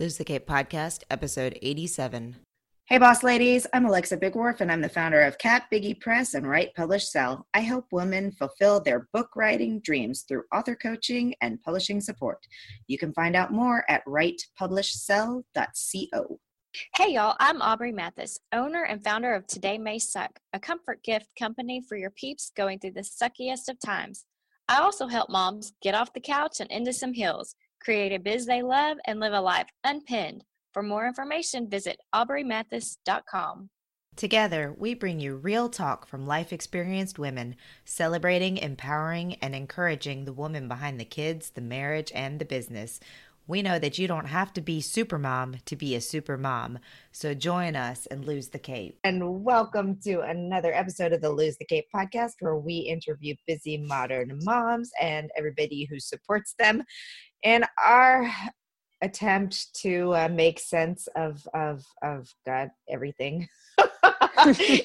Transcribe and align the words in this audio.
Lose 0.00 0.16
the 0.16 0.24
Cape 0.24 0.46
Podcast, 0.46 1.02
episode 1.10 1.58
87. 1.60 2.36
Hey, 2.86 2.96
boss 2.96 3.22
ladies. 3.22 3.66
I'm 3.74 3.84
Alexa 3.84 4.16
Bigwarf, 4.16 4.62
and 4.62 4.72
I'm 4.72 4.80
the 4.80 4.88
founder 4.88 5.20
of 5.20 5.36
Kat 5.36 5.64
Biggie 5.70 6.00
Press 6.00 6.32
and 6.32 6.48
Write 6.48 6.74
Publish 6.74 7.10
Sell. 7.10 7.46
I 7.52 7.60
help 7.60 7.84
women 7.92 8.32
fulfill 8.32 8.80
their 8.80 9.10
book 9.12 9.36
writing 9.36 9.78
dreams 9.80 10.24
through 10.26 10.44
author 10.54 10.74
coaching 10.74 11.34
and 11.42 11.60
publishing 11.60 12.00
support. 12.00 12.38
You 12.86 12.96
can 12.96 13.12
find 13.12 13.36
out 13.36 13.52
more 13.52 13.84
at 13.90 14.02
writepublishsell.co. 14.06 16.40
Hey 16.96 17.12
y'all, 17.12 17.36
I'm 17.38 17.60
Aubrey 17.60 17.92
Mathis, 17.92 18.38
owner 18.54 18.84
and 18.84 19.04
founder 19.04 19.34
of 19.34 19.46
Today 19.46 19.76
May 19.76 19.98
Suck, 19.98 20.30
a 20.54 20.58
comfort 20.58 21.02
gift 21.02 21.26
company 21.38 21.82
for 21.86 21.98
your 21.98 22.12
peeps 22.12 22.52
going 22.56 22.78
through 22.78 22.92
the 22.92 23.02
suckiest 23.02 23.68
of 23.68 23.78
times. 23.84 24.24
I 24.66 24.80
also 24.80 25.08
help 25.08 25.28
moms 25.28 25.74
get 25.82 25.94
off 25.94 26.14
the 26.14 26.20
couch 26.20 26.60
and 26.60 26.70
into 26.70 26.94
some 26.94 27.12
hills 27.12 27.54
create 27.80 28.12
a 28.12 28.18
biz 28.18 28.46
they 28.46 28.62
love, 28.62 28.98
and 29.06 29.18
live 29.20 29.32
a 29.32 29.40
life 29.40 29.68
unpinned. 29.84 30.44
For 30.72 30.82
more 30.82 31.06
information, 31.06 31.68
visit 31.68 31.98
aubreymathis.com. 32.14 33.70
Together, 34.16 34.74
we 34.76 34.92
bring 34.92 35.20
you 35.20 35.36
real 35.36 35.68
talk 35.68 36.06
from 36.06 36.26
life 36.26 36.52
experienced 36.52 37.18
women, 37.18 37.56
celebrating, 37.84 38.58
empowering, 38.58 39.34
and 39.36 39.54
encouraging 39.54 40.24
the 40.24 40.32
woman 40.32 40.68
behind 40.68 41.00
the 41.00 41.04
kids, 41.04 41.50
the 41.50 41.60
marriage, 41.60 42.12
and 42.14 42.38
the 42.38 42.44
business. 42.44 43.00
We 43.46 43.62
know 43.62 43.78
that 43.78 43.98
you 43.98 44.06
don't 44.06 44.26
have 44.26 44.52
to 44.54 44.60
be 44.60 44.80
super 44.80 45.18
mom 45.18 45.56
to 45.66 45.76
be 45.76 45.94
a 45.94 46.00
super 46.00 46.36
mom. 46.36 46.78
So 47.10 47.34
join 47.34 47.74
us 47.74 48.06
and 48.06 48.24
lose 48.24 48.48
the 48.48 48.58
cape. 48.58 48.98
And 49.02 49.44
welcome 49.44 49.96
to 50.04 50.20
another 50.20 50.72
episode 50.72 51.12
of 51.12 51.20
the 51.20 51.30
Lose 51.30 51.56
the 51.56 51.64
Cape 51.64 51.86
podcast, 51.94 52.34
where 52.40 52.56
we 52.56 52.76
interview 52.76 53.34
busy 53.46 53.76
modern 53.76 54.38
moms 54.42 54.90
and 55.00 55.30
everybody 55.36 55.86
who 55.90 55.98
supports 55.98 56.54
them 56.58 56.84
in 57.42 57.64
our 57.82 58.30
attempt 59.02 59.74
to 59.74 60.14
uh, 60.14 60.28
make 60.28 60.60
sense 60.60 61.08
of 61.16 61.46
of 61.54 61.84
of 62.02 62.28
God 62.46 62.70
everything. 62.88 63.48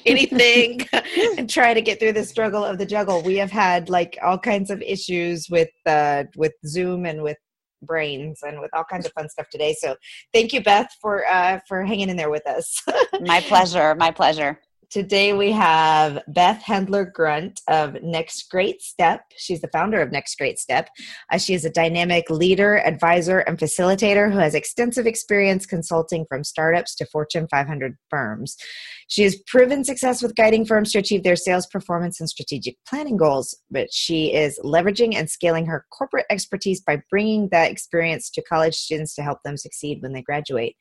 anything 0.04 0.86
and 1.38 1.48
try 1.48 1.72
to 1.72 1.80
get 1.80 1.98
through 1.98 2.12
the 2.12 2.24
struggle 2.24 2.62
of 2.64 2.76
the 2.76 2.84
juggle 2.84 3.22
we 3.22 3.36
have 3.36 3.50
had 3.50 3.88
like 3.88 4.18
all 4.22 4.38
kinds 4.38 4.70
of 4.70 4.82
issues 4.82 5.48
with 5.48 5.70
uh 5.86 6.24
with 6.36 6.52
zoom 6.66 7.06
and 7.06 7.22
with 7.22 7.38
brains 7.82 8.40
and 8.46 8.60
with 8.60 8.70
all 8.74 8.84
kinds 8.84 9.06
of 9.06 9.12
fun 9.12 9.28
stuff 9.28 9.48
today. 9.50 9.74
So 9.78 9.96
thank 10.32 10.52
you 10.52 10.62
beth 10.62 10.88
for 11.00 11.26
uh 11.26 11.60
for 11.68 11.84
hanging 11.84 12.08
in 12.08 12.16
there 12.16 12.30
with 12.30 12.46
us. 12.46 12.82
My 13.20 13.40
pleasure 13.48 13.94
my 13.94 14.10
pleasure 14.10 14.60
Today 14.90 15.32
we 15.32 15.50
have 15.50 16.22
Beth 16.28 16.62
Hendler 16.62 17.12
Grunt 17.12 17.60
of 17.68 18.00
Next 18.02 18.48
Great 18.50 18.80
Step. 18.80 19.22
She's 19.36 19.60
the 19.60 19.68
founder 19.68 20.00
of 20.00 20.12
Next 20.12 20.38
Great 20.38 20.60
Step. 20.60 20.88
Uh, 21.32 21.38
she 21.38 21.54
is 21.54 21.64
a 21.64 21.70
dynamic 21.70 22.30
leader, 22.30 22.78
advisor, 22.78 23.40
and 23.40 23.58
facilitator 23.58 24.30
who 24.30 24.38
has 24.38 24.54
extensive 24.54 25.06
experience 25.06 25.66
consulting 25.66 26.24
from 26.28 26.44
startups 26.44 26.94
to 26.96 27.06
Fortune 27.06 27.48
500 27.50 27.96
firms. 28.10 28.56
She 29.08 29.22
has 29.24 29.36
proven 29.48 29.82
success 29.82 30.22
with 30.22 30.36
guiding 30.36 30.64
firms 30.64 30.92
to 30.92 30.98
achieve 30.98 31.24
their 31.24 31.36
sales 31.36 31.66
performance 31.66 32.20
and 32.20 32.28
strategic 32.28 32.76
planning 32.88 33.16
goals, 33.16 33.56
but 33.70 33.92
she 33.92 34.32
is 34.32 34.60
leveraging 34.62 35.14
and 35.14 35.28
scaling 35.28 35.66
her 35.66 35.84
corporate 35.90 36.26
expertise 36.30 36.80
by 36.80 37.02
bringing 37.10 37.48
that 37.50 37.70
experience 37.72 38.30
to 38.30 38.42
college 38.42 38.74
students 38.74 39.14
to 39.16 39.22
help 39.22 39.38
them 39.44 39.56
succeed 39.56 40.00
when 40.00 40.12
they 40.12 40.22
graduate. 40.22 40.76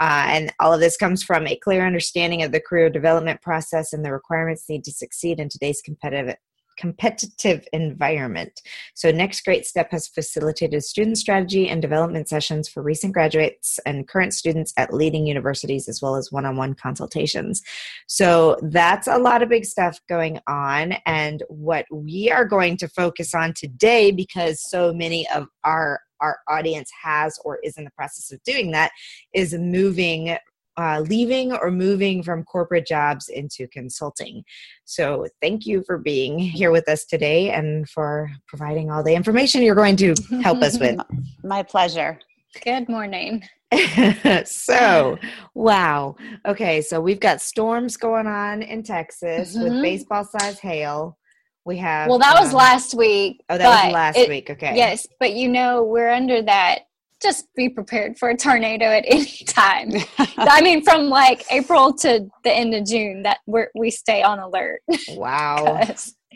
Uh, 0.00 0.24
and 0.28 0.52
all 0.60 0.72
of 0.72 0.80
this 0.80 0.96
comes 0.96 1.22
from 1.22 1.46
a 1.46 1.56
clear 1.56 1.86
understanding 1.86 2.42
of 2.42 2.52
the 2.52 2.60
career 2.60 2.88
development 2.88 3.42
process 3.42 3.92
and 3.92 4.02
the 4.02 4.10
requirements 4.10 4.64
needed 4.66 4.84
to 4.84 4.92
succeed 4.92 5.38
in 5.38 5.48
today's 5.48 5.82
competitive 5.82 6.34
competitive 6.80 7.66
environment. 7.72 8.60
So, 8.94 9.10
Next 9.10 9.44
Great 9.44 9.66
Step 9.66 9.90
has 9.90 10.08
facilitated 10.08 10.82
student 10.82 11.18
strategy 11.18 11.68
and 11.68 11.82
development 11.82 12.28
sessions 12.28 12.68
for 12.68 12.82
recent 12.82 13.12
graduates 13.12 13.78
and 13.84 14.08
current 14.08 14.32
students 14.32 14.72
at 14.76 14.94
leading 14.94 15.26
universities, 15.26 15.88
as 15.88 16.00
well 16.00 16.16
as 16.16 16.32
one 16.32 16.46
on 16.46 16.56
one 16.56 16.74
consultations. 16.74 17.62
So, 18.08 18.56
that's 18.62 19.06
a 19.06 19.18
lot 19.18 19.42
of 19.42 19.50
big 19.50 19.66
stuff 19.66 20.00
going 20.08 20.40
on. 20.48 20.94
And 21.04 21.42
what 21.48 21.84
we 21.92 22.30
are 22.30 22.46
going 22.46 22.78
to 22.78 22.88
focus 22.88 23.34
on 23.34 23.52
today, 23.52 24.10
because 24.10 24.62
so 24.62 24.92
many 24.92 25.28
of 25.28 25.46
our 25.64 26.00
our 26.20 26.38
audience 26.48 26.90
has 27.02 27.38
or 27.46 27.58
is 27.62 27.78
in 27.78 27.84
the 27.84 27.90
process 27.92 28.30
of 28.30 28.42
doing 28.42 28.72
that 28.72 28.90
is 29.32 29.54
moving 29.54 30.36
uh, 30.80 31.00
leaving 31.00 31.52
or 31.52 31.70
moving 31.70 32.22
from 32.22 32.44
corporate 32.44 32.86
jobs 32.86 33.28
into 33.28 33.68
consulting. 33.68 34.42
So, 34.84 35.26
thank 35.40 35.66
you 35.66 35.82
for 35.86 35.98
being 35.98 36.38
here 36.38 36.70
with 36.70 36.88
us 36.88 37.04
today 37.04 37.50
and 37.50 37.88
for 37.88 38.30
providing 38.46 38.90
all 38.90 39.02
the 39.02 39.14
information 39.14 39.62
you're 39.62 39.74
going 39.74 39.96
to 39.96 40.14
help 40.42 40.62
us 40.62 40.78
with. 40.78 40.98
My 41.44 41.62
pleasure. 41.62 42.18
Good 42.64 42.88
morning. 42.88 43.44
so, 44.44 45.18
wow. 45.54 46.16
Okay, 46.46 46.82
so 46.82 47.00
we've 47.00 47.20
got 47.20 47.40
storms 47.40 47.96
going 47.96 48.26
on 48.26 48.62
in 48.62 48.82
Texas 48.82 49.54
mm-hmm. 49.54 49.62
with 49.62 49.82
baseball 49.82 50.24
size 50.24 50.58
hail. 50.58 51.16
We 51.64 51.76
have. 51.78 52.08
Well, 52.08 52.18
that 52.18 52.36
um, 52.36 52.44
was 52.44 52.52
last 52.52 52.94
week. 52.94 53.44
Oh, 53.48 53.58
that 53.58 53.84
was 53.84 53.92
last 53.92 54.16
it, 54.16 54.28
week. 54.28 54.50
Okay. 54.50 54.74
Yes, 54.74 55.06
but 55.20 55.34
you 55.34 55.48
know 55.48 55.84
we're 55.84 56.10
under 56.10 56.42
that. 56.42 56.80
Just 57.22 57.46
be 57.54 57.68
prepared 57.68 58.18
for 58.18 58.30
a 58.30 58.36
tornado 58.36 58.86
at 58.86 59.04
any 59.06 59.24
time. 59.46 59.90
I 60.38 60.60
mean, 60.62 60.82
from 60.82 61.08
like 61.08 61.44
April 61.50 61.92
to 61.94 62.28
the 62.44 62.52
end 62.52 62.74
of 62.74 62.86
June, 62.86 63.22
that 63.22 63.38
we 63.46 63.62
we 63.74 63.90
stay 63.90 64.22
on 64.22 64.38
alert. 64.38 64.82
Wow. 65.10 65.82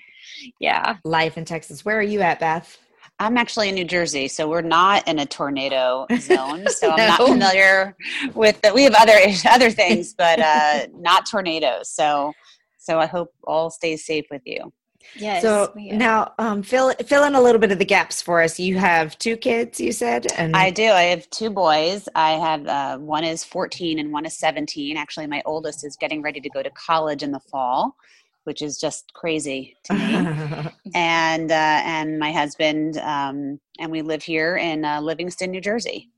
yeah. 0.60 0.96
Life 1.04 1.38
in 1.38 1.44
Texas. 1.44 1.84
Where 1.84 1.98
are 1.98 2.02
you 2.02 2.20
at, 2.20 2.40
Beth? 2.40 2.78
I'm 3.20 3.38
actually 3.38 3.68
in 3.68 3.76
New 3.76 3.84
Jersey, 3.84 4.26
so 4.26 4.48
we're 4.48 4.60
not 4.60 5.06
in 5.06 5.20
a 5.20 5.26
tornado 5.26 6.04
zone. 6.18 6.66
So 6.66 6.90
I'm 6.90 6.96
not 6.96 7.28
familiar 7.28 7.96
with 8.34 8.60
that. 8.62 8.74
We 8.74 8.82
have 8.82 8.94
other 8.94 9.18
other 9.48 9.70
things, 9.70 10.14
but 10.14 10.40
uh, 10.40 10.86
not 10.92 11.24
tornadoes. 11.30 11.90
So 11.90 12.32
so 12.78 12.98
I 12.98 13.06
hope 13.06 13.30
all 13.44 13.70
stays 13.70 14.04
safe 14.04 14.26
with 14.30 14.42
you. 14.44 14.72
Yes. 15.16 15.42
So 15.42 15.72
now, 15.76 16.32
um, 16.38 16.62
fill 16.62 16.92
fill 17.06 17.24
in 17.24 17.34
a 17.34 17.40
little 17.40 17.60
bit 17.60 17.70
of 17.70 17.78
the 17.78 17.84
gaps 17.84 18.20
for 18.20 18.42
us. 18.42 18.58
You 18.58 18.78
have 18.78 19.18
two 19.18 19.36
kids, 19.36 19.80
you 19.80 19.92
said, 19.92 20.26
and 20.36 20.56
I 20.56 20.70
do. 20.70 20.84
I 20.84 21.02
have 21.02 21.28
two 21.30 21.50
boys. 21.50 22.08
I 22.14 22.32
have 22.32 22.66
uh, 22.66 22.98
one 22.98 23.24
is 23.24 23.44
14 23.44 23.98
and 23.98 24.12
one 24.12 24.26
is 24.26 24.36
17. 24.36 24.96
Actually, 24.96 25.26
my 25.26 25.42
oldest 25.44 25.84
is 25.84 25.96
getting 25.96 26.22
ready 26.22 26.40
to 26.40 26.48
go 26.50 26.62
to 26.62 26.70
college 26.70 27.22
in 27.22 27.30
the 27.30 27.40
fall, 27.40 27.96
which 28.44 28.62
is 28.62 28.78
just 28.78 29.12
crazy 29.14 29.76
to 29.84 29.94
me. 29.94 30.70
and 30.94 31.50
uh, 31.50 31.80
and 31.84 32.18
my 32.18 32.32
husband 32.32 32.98
um, 32.98 33.60
and 33.78 33.90
we 33.90 34.02
live 34.02 34.22
here 34.22 34.56
in 34.56 34.84
uh, 34.84 35.00
Livingston, 35.00 35.50
New 35.50 35.60
Jersey. 35.60 36.10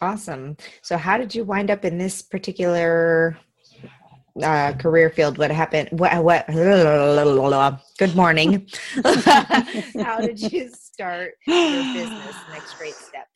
Awesome. 0.00 0.56
So, 0.82 0.96
how 0.96 1.18
did 1.18 1.34
you 1.34 1.44
wind 1.44 1.70
up 1.70 1.84
in 1.84 1.98
this 1.98 2.22
particular 2.22 3.36
uh, 4.42 4.72
career 4.74 5.10
field 5.10 5.38
what 5.38 5.50
happened 5.50 5.88
what, 5.92 6.22
what 6.22 6.48
good 7.98 8.14
morning. 8.14 8.68
How 9.04 10.18
did 10.20 10.40
you 10.40 10.70
start 10.70 11.32
your 11.46 11.94
business 11.94 12.36
next 12.50 12.78
great 12.78 12.94
step? 12.94 13.26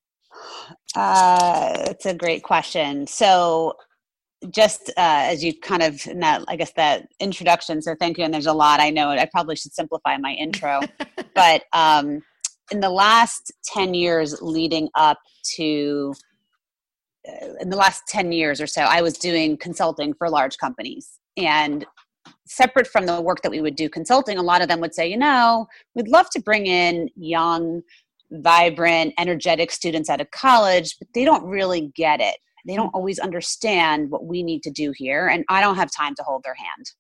Uh, 0.95 1.73
it's 1.87 2.07
a 2.07 2.15
great 2.15 2.43
question. 2.43 3.07
So 3.07 3.75
just 4.51 4.89
uh, 4.91 5.31
as 5.31 5.45
you 5.45 5.57
kind 5.61 5.85
of 5.85 6.03
that 6.17 6.43
i 6.49 6.57
guess 6.57 6.73
that 6.73 7.07
introduction 7.21 7.81
so 7.81 7.95
thank 8.01 8.19
you 8.19 8.25
and 8.25 8.35
there's 8.35 8.47
a 8.47 8.53
lot 8.53 8.81
i 8.81 8.91
know 8.91 9.11
i 9.11 9.25
probably 9.27 9.55
should 9.55 9.73
simplify 9.73 10.17
my 10.17 10.33
intro. 10.33 10.81
But 11.35 11.63
um, 11.73 12.21
in 12.71 12.81
the 12.81 12.91
last 12.91 13.53
10 13.65 13.95
years 13.95 14.41
leading 14.43 14.89
up 14.95 15.19
to 15.57 16.15
in 17.61 17.71
the 17.71 17.77
last 17.77 18.03
10 18.09 18.33
years 18.33 18.61
or 18.61 18.67
so, 18.67 18.83
I 18.83 19.03
was 19.03 19.17
doing 19.17 19.57
consulting 19.57 20.15
for 20.15 20.29
large 20.29 20.59
companies. 20.59 21.19
And 21.37 21.87
separate 22.47 22.87
from 22.87 23.07
the 23.07 23.21
work 23.21 23.43
that 23.43 23.51
we 23.51 23.61
would 23.61 23.77
do 23.77 23.89
consulting, 23.89 24.39
a 24.39 24.43
lot 24.43 24.63
of 24.63 24.69
them 24.69 24.81
would 24.81 24.95
say, 24.95 25.09
you 25.09 25.17
know, 25.17 25.67
we'd 25.95 26.09
love 26.09 26.29
to 26.31 26.41
bring 26.41 26.67
in 26.67 27.09
young, 27.17 27.83
vibrant, 28.31 29.15
energetic 29.19 29.71
students 29.71 30.11
out 30.11 30.21
of 30.21 30.31
college, 30.31 30.97
but 30.99 31.09
they 31.15 31.25
don't 31.25 31.45
really 31.45 31.93
get 31.95 32.21
it. 32.21 32.37
They 32.67 32.77
don't 32.77 32.95
always 32.95 33.19
understand 33.19 34.11
what 34.11 34.27
we 34.27 34.43
need 34.43 34.63
to 34.65 34.71
do 34.71 34.93
here. 34.97 35.29
And 35.29 35.45
I 35.49 35.61
don't 35.61 35.77
have 35.77 35.91
time 35.91 36.15
to 36.17 36.23
hold 36.23 36.43
their 36.45 36.55
hand. 36.55 36.91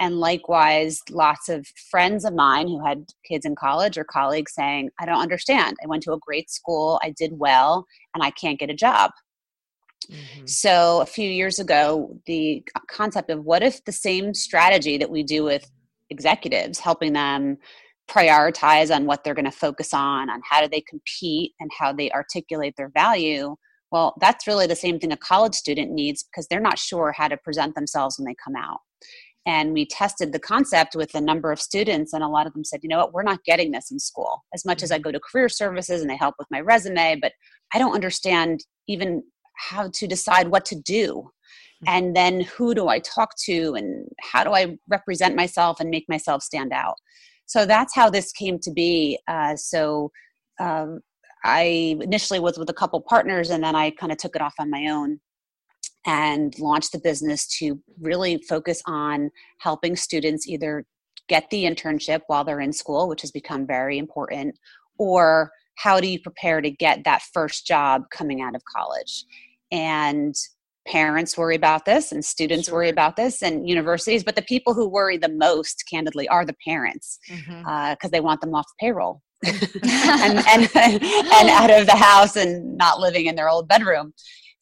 And 0.00 0.18
likewise, 0.18 1.00
lots 1.10 1.48
of 1.48 1.64
friends 1.90 2.24
of 2.24 2.34
mine 2.34 2.66
who 2.66 2.84
had 2.84 3.04
kids 3.24 3.46
in 3.46 3.54
college 3.54 3.96
or 3.96 4.04
colleagues 4.04 4.52
saying, 4.52 4.90
I 4.98 5.06
don't 5.06 5.20
understand. 5.20 5.76
I 5.82 5.86
went 5.86 6.02
to 6.04 6.12
a 6.12 6.18
great 6.18 6.50
school, 6.50 6.98
I 7.04 7.14
did 7.16 7.38
well, 7.38 7.86
and 8.14 8.24
I 8.24 8.30
can't 8.32 8.58
get 8.58 8.70
a 8.70 8.74
job. 8.74 9.12
Mm-hmm. 10.10 10.46
So, 10.46 11.00
a 11.00 11.06
few 11.06 11.28
years 11.28 11.58
ago, 11.58 12.18
the 12.26 12.64
concept 12.88 13.30
of 13.30 13.44
what 13.44 13.62
if 13.62 13.84
the 13.84 13.92
same 13.92 14.34
strategy 14.34 14.98
that 14.98 15.10
we 15.10 15.22
do 15.22 15.44
with 15.44 15.70
executives, 16.10 16.78
helping 16.78 17.12
them 17.12 17.58
prioritize 18.10 18.94
on 18.94 19.06
what 19.06 19.24
they're 19.24 19.34
going 19.34 19.44
to 19.44 19.50
focus 19.50 19.94
on, 19.94 20.28
on 20.28 20.40
how 20.48 20.60
do 20.60 20.68
they 20.68 20.82
compete, 20.82 21.52
and 21.60 21.70
how 21.78 21.92
they 21.92 22.10
articulate 22.10 22.74
their 22.76 22.90
value. 22.90 23.56
Well, 23.90 24.14
that's 24.20 24.46
really 24.46 24.66
the 24.66 24.76
same 24.76 24.98
thing 24.98 25.12
a 25.12 25.16
college 25.16 25.54
student 25.54 25.92
needs 25.92 26.22
because 26.24 26.46
they're 26.48 26.60
not 26.60 26.78
sure 26.78 27.12
how 27.16 27.28
to 27.28 27.36
present 27.36 27.74
themselves 27.74 28.18
when 28.18 28.26
they 28.26 28.36
come 28.42 28.56
out. 28.56 28.78
And 29.44 29.72
we 29.72 29.86
tested 29.86 30.32
the 30.32 30.38
concept 30.38 30.94
with 30.94 31.14
a 31.14 31.20
number 31.20 31.50
of 31.50 31.60
students, 31.60 32.12
and 32.12 32.22
a 32.22 32.28
lot 32.28 32.46
of 32.46 32.52
them 32.52 32.64
said, 32.64 32.80
you 32.82 32.88
know 32.88 32.98
what, 32.98 33.12
we're 33.12 33.24
not 33.24 33.42
getting 33.44 33.72
this 33.72 33.90
in 33.90 33.98
school. 33.98 34.44
As 34.54 34.64
much 34.64 34.82
as 34.82 34.92
I 34.92 34.96
mm-hmm. 34.96 35.02
go 35.02 35.12
to 35.12 35.20
career 35.20 35.48
services 35.48 36.00
and 36.00 36.08
they 36.08 36.16
help 36.16 36.36
with 36.38 36.48
my 36.50 36.60
resume, 36.60 37.18
but 37.20 37.32
I 37.74 37.78
don't 37.78 37.94
understand 37.94 38.64
even 38.86 39.22
how 39.56 39.90
to 39.92 40.06
decide 40.06 40.48
what 40.48 40.64
to 40.66 40.74
do. 40.76 41.30
And 41.86 42.14
then 42.14 42.42
who 42.42 42.74
do 42.74 42.88
i 42.88 43.00
talk 43.00 43.30
to 43.44 43.74
and 43.74 44.06
how 44.20 44.44
do 44.44 44.52
i 44.52 44.76
represent 44.88 45.34
myself 45.34 45.80
and 45.80 45.90
make 45.90 46.08
myself 46.08 46.42
stand 46.42 46.72
out? 46.72 46.94
So 47.46 47.66
that's 47.66 47.94
how 47.94 48.08
this 48.08 48.32
came 48.32 48.58
to 48.60 48.70
be. 48.70 49.18
Uh, 49.26 49.56
so 49.56 50.10
um, 50.60 51.00
i 51.44 51.96
initially 52.00 52.38
was 52.38 52.58
with 52.58 52.70
a 52.70 52.74
couple 52.74 53.00
partners 53.00 53.50
and 53.50 53.62
then 53.64 53.74
i 53.74 53.90
kind 53.90 54.12
of 54.12 54.18
took 54.18 54.36
it 54.36 54.42
off 54.42 54.54
on 54.58 54.70
my 54.70 54.86
own 54.86 55.18
and 56.06 56.58
launched 56.58 56.92
the 56.92 57.00
business 57.00 57.46
to 57.58 57.80
really 58.00 58.38
focus 58.48 58.82
on 58.86 59.30
helping 59.58 59.96
students 59.96 60.46
either 60.46 60.84
get 61.28 61.48
the 61.50 61.64
internship 61.64 62.20
while 62.26 62.44
they're 62.44 62.60
in 62.60 62.72
school 62.72 63.08
which 63.08 63.22
has 63.22 63.30
become 63.30 63.66
very 63.66 63.98
important 63.98 64.56
or 64.98 65.50
how 65.76 66.00
do 66.00 66.08
you 66.08 66.20
prepare 66.20 66.60
to 66.60 66.70
get 66.70 67.04
that 67.04 67.22
first 67.32 67.66
job 67.66 68.02
coming 68.10 68.40
out 68.40 68.54
of 68.54 68.62
college 68.64 69.24
and 69.70 70.34
parents 70.86 71.38
worry 71.38 71.54
about 71.54 71.84
this 71.84 72.10
and 72.10 72.24
students 72.24 72.66
sure. 72.66 72.74
worry 72.74 72.88
about 72.88 73.16
this 73.16 73.42
and 73.42 73.68
universities 73.68 74.24
but 74.24 74.34
the 74.34 74.42
people 74.42 74.74
who 74.74 74.88
worry 74.88 75.16
the 75.16 75.28
most 75.28 75.84
candidly 75.88 76.26
are 76.28 76.44
the 76.44 76.56
parents 76.66 77.18
because 77.28 77.44
mm-hmm. 77.44 77.68
uh, 77.68 78.08
they 78.10 78.20
want 78.20 78.40
them 78.40 78.54
off 78.54 78.66
the 78.66 78.86
payroll 78.86 79.22
and, 79.44 80.38
and, 80.48 80.70
and 80.74 81.48
out 81.50 81.70
of 81.70 81.86
the 81.86 81.96
house 81.96 82.36
and 82.36 82.76
not 82.76 83.00
living 83.00 83.26
in 83.26 83.34
their 83.34 83.48
old 83.48 83.68
bedroom 83.68 84.12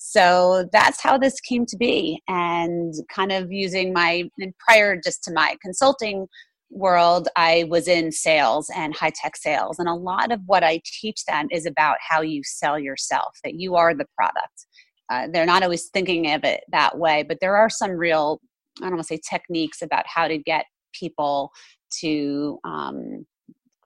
so 0.02 0.66
that's 0.72 1.02
how 1.02 1.18
this 1.18 1.38
came 1.40 1.66
to 1.66 1.76
be 1.76 2.22
and 2.26 2.94
kind 3.14 3.30
of 3.30 3.52
using 3.52 3.92
my 3.92 4.24
prior 4.58 4.98
just 5.02 5.22
to 5.22 5.32
my 5.32 5.56
consulting 5.62 6.26
world 6.70 7.28
i 7.36 7.64
was 7.68 7.88
in 7.88 8.12
sales 8.12 8.70
and 8.76 8.94
high 8.94 9.12
tech 9.14 9.36
sales 9.36 9.78
and 9.78 9.88
a 9.88 9.94
lot 9.94 10.30
of 10.30 10.40
what 10.46 10.62
i 10.62 10.80
teach 10.84 11.24
them 11.24 11.46
is 11.50 11.66
about 11.66 11.96
how 12.00 12.20
you 12.20 12.42
sell 12.44 12.78
yourself 12.78 13.36
that 13.44 13.54
you 13.54 13.74
are 13.74 13.94
the 13.94 14.06
product. 14.16 14.66
Uh, 15.10 15.26
they're 15.32 15.46
not 15.46 15.64
always 15.64 15.88
thinking 15.88 16.30
of 16.32 16.44
it 16.44 16.62
that 16.70 16.96
way 16.96 17.24
but 17.24 17.38
there 17.40 17.56
are 17.56 17.68
some 17.68 17.90
real 17.90 18.40
i 18.78 18.84
don't 18.84 18.92
want 18.92 19.02
to 19.02 19.06
say 19.06 19.20
techniques 19.28 19.82
about 19.82 20.04
how 20.06 20.28
to 20.28 20.38
get 20.38 20.64
people 20.92 21.50
to 21.90 22.58
um, 22.64 23.26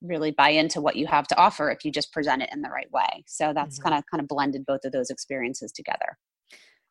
really 0.03 0.31
buy 0.31 0.51
into 0.51 0.81
what 0.81 0.97
you 0.97 1.07
have 1.07 1.27
to 1.29 1.37
offer 1.37 1.71
if 1.71 1.85
you 1.85 1.91
just 1.91 2.13
present 2.13 2.43
it 2.43 2.51
in 2.53 2.63
the 2.63 2.69
right 2.69 2.91
way. 2.93 3.25
So 3.27 3.53
that's 3.55 3.79
mm-hmm. 3.79 3.89
kind 3.89 3.99
of 3.99 4.05
kind 4.11 4.21
of 4.21 4.29
blended 4.29 4.67
both 4.67 4.85
of 4.85 4.93
those 4.93 5.11
experiences 5.11 5.73
together 5.73 6.19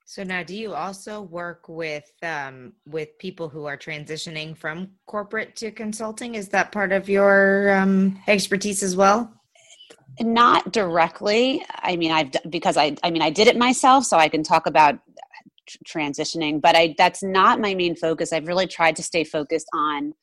so 0.06 0.24
now 0.24 0.44
do 0.44 0.56
you 0.56 0.74
also 0.74 1.22
work 1.22 1.70
with 1.70 2.10
um, 2.22 2.74
with 2.86 3.18
people 3.20 3.48
who 3.48 3.66
are 3.66 3.78
transitioning 3.78 4.56
from 4.58 4.90
corporate 5.08 5.56
to 5.58 5.72
consulting? 5.72 6.36
Is 6.36 6.50
that 6.50 6.72
part 6.72 6.92
of 6.92 7.08
your 7.08 7.74
um, 7.76 8.20
expertise 8.28 8.84
as 8.84 8.96
well? 8.96 9.34
Not 10.20 10.72
directly. 10.72 11.66
I 11.70 11.96
mean 11.96 12.12
i've 12.12 12.32
because 12.50 12.78
i 12.78 12.96
i 13.04 13.10
mean 13.10 13.22
i 13.22 13.30
did 13.30 13.48
it 13.48 13.58
myself 13.58 14.06
so 14.06 14.18
i 14.18 14.28
can 14.28 14.44
talk 14.44 14.68
about 14.68 15.00
transitioning 15.88 16.62
but 16.62 16.76
i 16.76 16.94
that's 16.98 17.24
not 17.24 17.60
my 17.60 17.74
main 17.74 17.96
focus. 17.96 18.34
I've 18.34 18.48
really 18.48 18.68
tried 18.68 18.96
to 18.98 19.04
stay 19.04 19.24
focused 19.24 19.68
on 19.74 20.14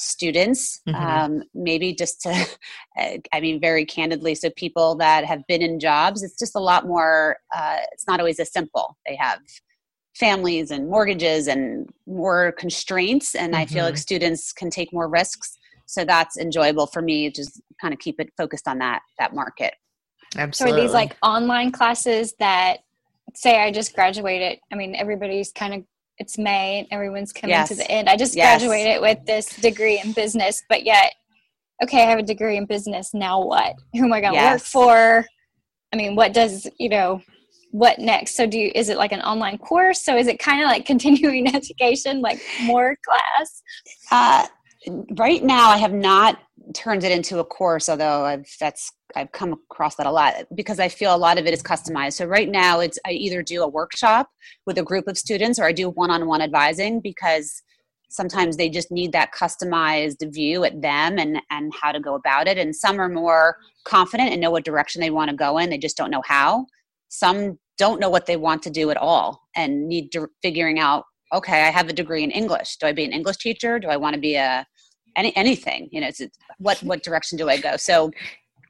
students 0.00 0.80
mm-hmm. 0.88 1.02
um, 1.02 1.42
maybe 1.54 1.94
just 1.94 2.20
to 2.22 2.46
i 3.32 3.40
mean 3.40 3.60
very 3.60 3.84
candidly 3.84 4.34
so 4.34 4.50
people 4.56 4.94
that 4.94 5.24
have 5.24 5.46
been 5.46 5.62
in 5.62 5.78
jobs 5.78 6.22
it's 6.22 6.38
just 6.38 6.56
a 6.56 6.60
lot 6.60 6.86
more 6.86 7.36
uh, 7.54 7.76
it's 7.92 8.06
not 8.06 8.18
always 8.18 8.40
as 8.40 8.52
simple 8.52 8.96
they 9.06 9.16
have 9.16 9.40
families 10.16 10.70
and 10.70 10.88
mortgages 10.88 11.46
and 11.46 11.88
more 12.06 12.52
constraints 12.52 13.34
and 13.34 13.52
mm-hmm. 13.52 13.62
i 13.62 13.66
feel 13.66 13.84
like 13.84 13.94
mm-hmm. 13.94 14.00
students 14.00 14.52
can 14.52 14.70
take 14.70 14.92
more 14.92 15.08
risks 15.08 15.58
so 15.86 16.04
that's 16.04 16.36
enjoyable 16.38 16.86
for 16.86 17.02
me 17.02 17.30
just 17.30 17.60
kind 17.80 17.92
of 17.92 18.00
keep 18.00 18.18
it 18.20 18.32
focused 18.36 18.66
on 18.66 18.78
that 18.78 19.02
that 19.18 19.34
market 19.34 19.74
absolutely 20.36 20.78
so 20.78 20.82
are 20.82 20.86
these 20.86 20.94
like 20.94 21.16
online 21.22 21.70
classes 21.70 22.34
that 22.38 22.78
say 23.34 23.62
i 23.62 23.70
just 23.70 23.94
graduated 23.94 24.58
i 24.72 24.74
mean 24.74 24.94
everybody's 24.94 25.52
kind 25.52 25.74
of 25.74 25.84
it's 26.20 26.38
may 26.38 26.78
and 26.78 26.86
everyone's 26.90 27.32
coming 27.32 27.50
yes. 27.50 27.68
to 27.68 27.74
the 27.74 27.90
end 27.90 28.08
i 28.08 28.16
just 28.16 28.36
yes. 28.36 28.60
graduated 28.60 29.00
with 29.00 29.18
this 29.26 29.48
degree 29.56 30.00
in 30.04 30.12
business 30.12 30.62
but 30.68 30.84
yet 30.84 31.14
okay 31.82 32.02
i 32.02 32.10
have 32.10 32.18
a 32.18 32.22
degree 32.22 32.56
in 32.56 32.66
business 32.66 33.12
now 33.14 33.42
what 33.42 33.74
who 33.94 34.04
am 34.04 34.12
i 34.12 34.20
going 34.20 34.34
to 34.34 34.38
yes. 34.38 34.52
work 34.52 34.62
for 34.62 35.26
i 35.92 35.96
mean 35.96 36.14
what 36.14 36.32
does 36.32 36.68
you 36.78 36.88
know 36.88 37.20
what 37.72 37.98
next 37.98 38.36
so 38.36 38.46
do 38.46 38.58
you 38.58 38.70
is 38.74 38.88
it 38.88 38.96
like 38.96 39.12
an 39.12 39.22
online 39.22 39.56
course 39.58 40.04
so 40.04 40.16
is 40.16 40.26
it 40.26 40.38
kind 40.38 40.60
of 40.60 40.66
like 40.66 40.84
continuing 40.92 41.52
education 41.52 42.20
like 42.20 42.40
more 42.62 42.96
class 43.04 43.62
uh 44.10 44.46
right 45.16 45.42
now 45.42 45.70
i 45.70 45.76
have 45.76 45.92
not 45.92 46.38
turned 46.74 47.02
it 47.02 47.12
into 47.12 47.38
a 47.38 47.44
course 47.44 47.88
although 47.88 48.24
i've 48.24 48.46
that's 48.60 48.92
i've 49.16 49.32
come 49.32 49.52
across 49.52 49.96
that 49.96 50.06
a 50.06 50.10
lot 50.10 50.34
because 50.54 50.78
i 50.80 50.88
feel 50.88 51.14
a 51.14 51.16
lot 51.16 51.38
of 51.38 51.46
it 51.46 51.54
is 51.54 51.62
customized. 51.62 52.14
So 52.14 52.26
right 52.26 52.48
now 52.48 52.80
it's 52.80 52.98
i 53.06 53.10
either 53.10 53.42
do 53.42 53.62
a 53.62 53.68
workshop 53.68 54.28
with 54.66 54.78
a 54.78 54.82
group 54.82 55.08
of 55.08 55.18
students 55.18 55.58
or 55.58 55.64
i 55.64 55.72
do 55.72 55.90
one-on-one 55.90 56.42
advising 56.42 57.00
because 57.00 57.62
sometimes 58.10 58.56
they 58.56 58.68
just 58.68 58.90
need 58.90 59.12
that 59.12 59.32
customized 59.32 60.16
view 60.32 60.64
at 60.64 60.82
them 60.82 61.18
and 61.18 61.40
and 61.50 61.72
how 61.80 61.92
to 61.92 62.00
go 62.00 62.14
about 62.14 62.46
it. 62.48 62.58
And 62.58 62.74
some 62.74 63.00
are 63.00 63.08
more 63.08 63.56
confident 63.84 64.30
and 64.30 64.40
know 64.40 64.50
what 64.50 64.64
direction 64.64 65.00
they 65.00 65.10
want 65.10 65.30
to 65.30 65.36
go 65.36 65.58
in. 65.58 65.70
They 65.70 65.78
just 65.78 65.96
don't 65.96 66.10
know 66.10 66.22
how. 66.26 66.66
Some 67.08 67.58
don't 67.78 68.00
know 68.00 68.10
what 68.10 68.26
they 68.26 68.36
want 68.36 68.62
to 68.64 68.70
do 68.70 68.90
at 68.90 68.96
all 68.96 69.40
and 69.56 69.88
need 69.88 70.12
to 70.12 70.28
figuring 70.42 70.78
out 70.78 71.04
okay 71.32 71.62
i 71.62 71.70
have 71.70 71.88
a 71.88 71.94
degree 71.94 72.22
in 72.22 72.30
english. 72.30 72.76
Do 72.76 72.86
i 72.86 72.92
be 72.92 73.04
an 73.04 73.12
english 73.12 73.38
teacher? 73.38 73.78
Do 73.78 73.88
i 73.88 73.96
want 73.96 74.14
to 74.14 74.20
be 74.20 74.34
a 74.34 74.66
any 75.16 75.34
anything? 75.36 75.88
You 75.90 76.02
know 76.02 76.08
it's, 76.08 76.20
what 76.58 76.78
what 76.82 77.02
direction 77.02 77.38
do 77.38 77.48
i 77.48 77.56
go? 77.56 77.76
So 77.76 78.10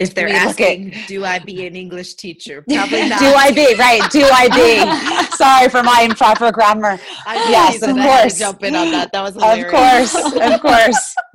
if 0.01 0.15
they're 0.15 0.29
asking 0.29 0.95
at, 0.95 1.09
do 1.09 1.25
i 1.25 1.39
be 1.39 1.67
an 1.67 1.77
english 1.77 2.15
teacher? 2.15 2.65
Probably 2.69 3.09
not. 3.09 3.21
Do 3.21 3.27
i 3.27 3.53
be? 3.53 3.75
Right. 3.79 4.03
Do 4.11 4.23
i 4.23 4.49
be? 4.49 5.27
Sorry 5.37 5.69
for 5.69 5.83
my 5.83 6.03
improper 6.03 6.51
grammar. 6.51 6.99
I 7.27 7.35
yes 7.51 7.83
of 7.83 7.97
course. 7.97 8.39
jump 8.39 8.65
in 8.65 8.75
on 8.75 8.91
that. 8.93 9.13
That 9.13 9.23
was 9.23 9.35
hilarious. 9.35 10.15
of 10.15 10.21
course. 10.21 10.55
Of 10.55 10.61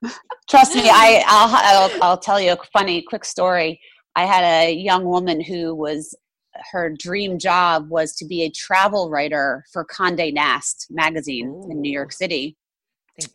course. 0.00 0.14
Trust 0.48 0.74
me 0.74 0.82
I 0.84 1.22
I'll, 1.26 1.90
I'll 1.90 2.02
i'll 2.02 2.18
tell 2.18 2.40
you 2.40 2.52
a 2.52 2.58
funny 2.72 3.02
quick 3.02 3.24
story. 3.24 3.80
I 4.16 4.24
had 4.24 4.44
a 4.44 4.72
young 4.72 5.04
woman 5.04 5.40
who 5.40 5.74
was 5.74 6.16
her 6.72 6.92
dream 6.98 7.38
job 7.38 7.88
was 7.88 8.14
to 8.16 8.26
be 8.26 8.42
a 8.42 8.50
travel 8.50 9.10
writer 9.10 9.64
for 9.72 9.84
Condé 9.84 10.32
Nast 10.32 10.86
magazine 10.90 11.48
Ooh. 11.48 11.70
in 11.70 11.80
New 11.80 11.92
York 11.92 12.12
City 12.12 12.56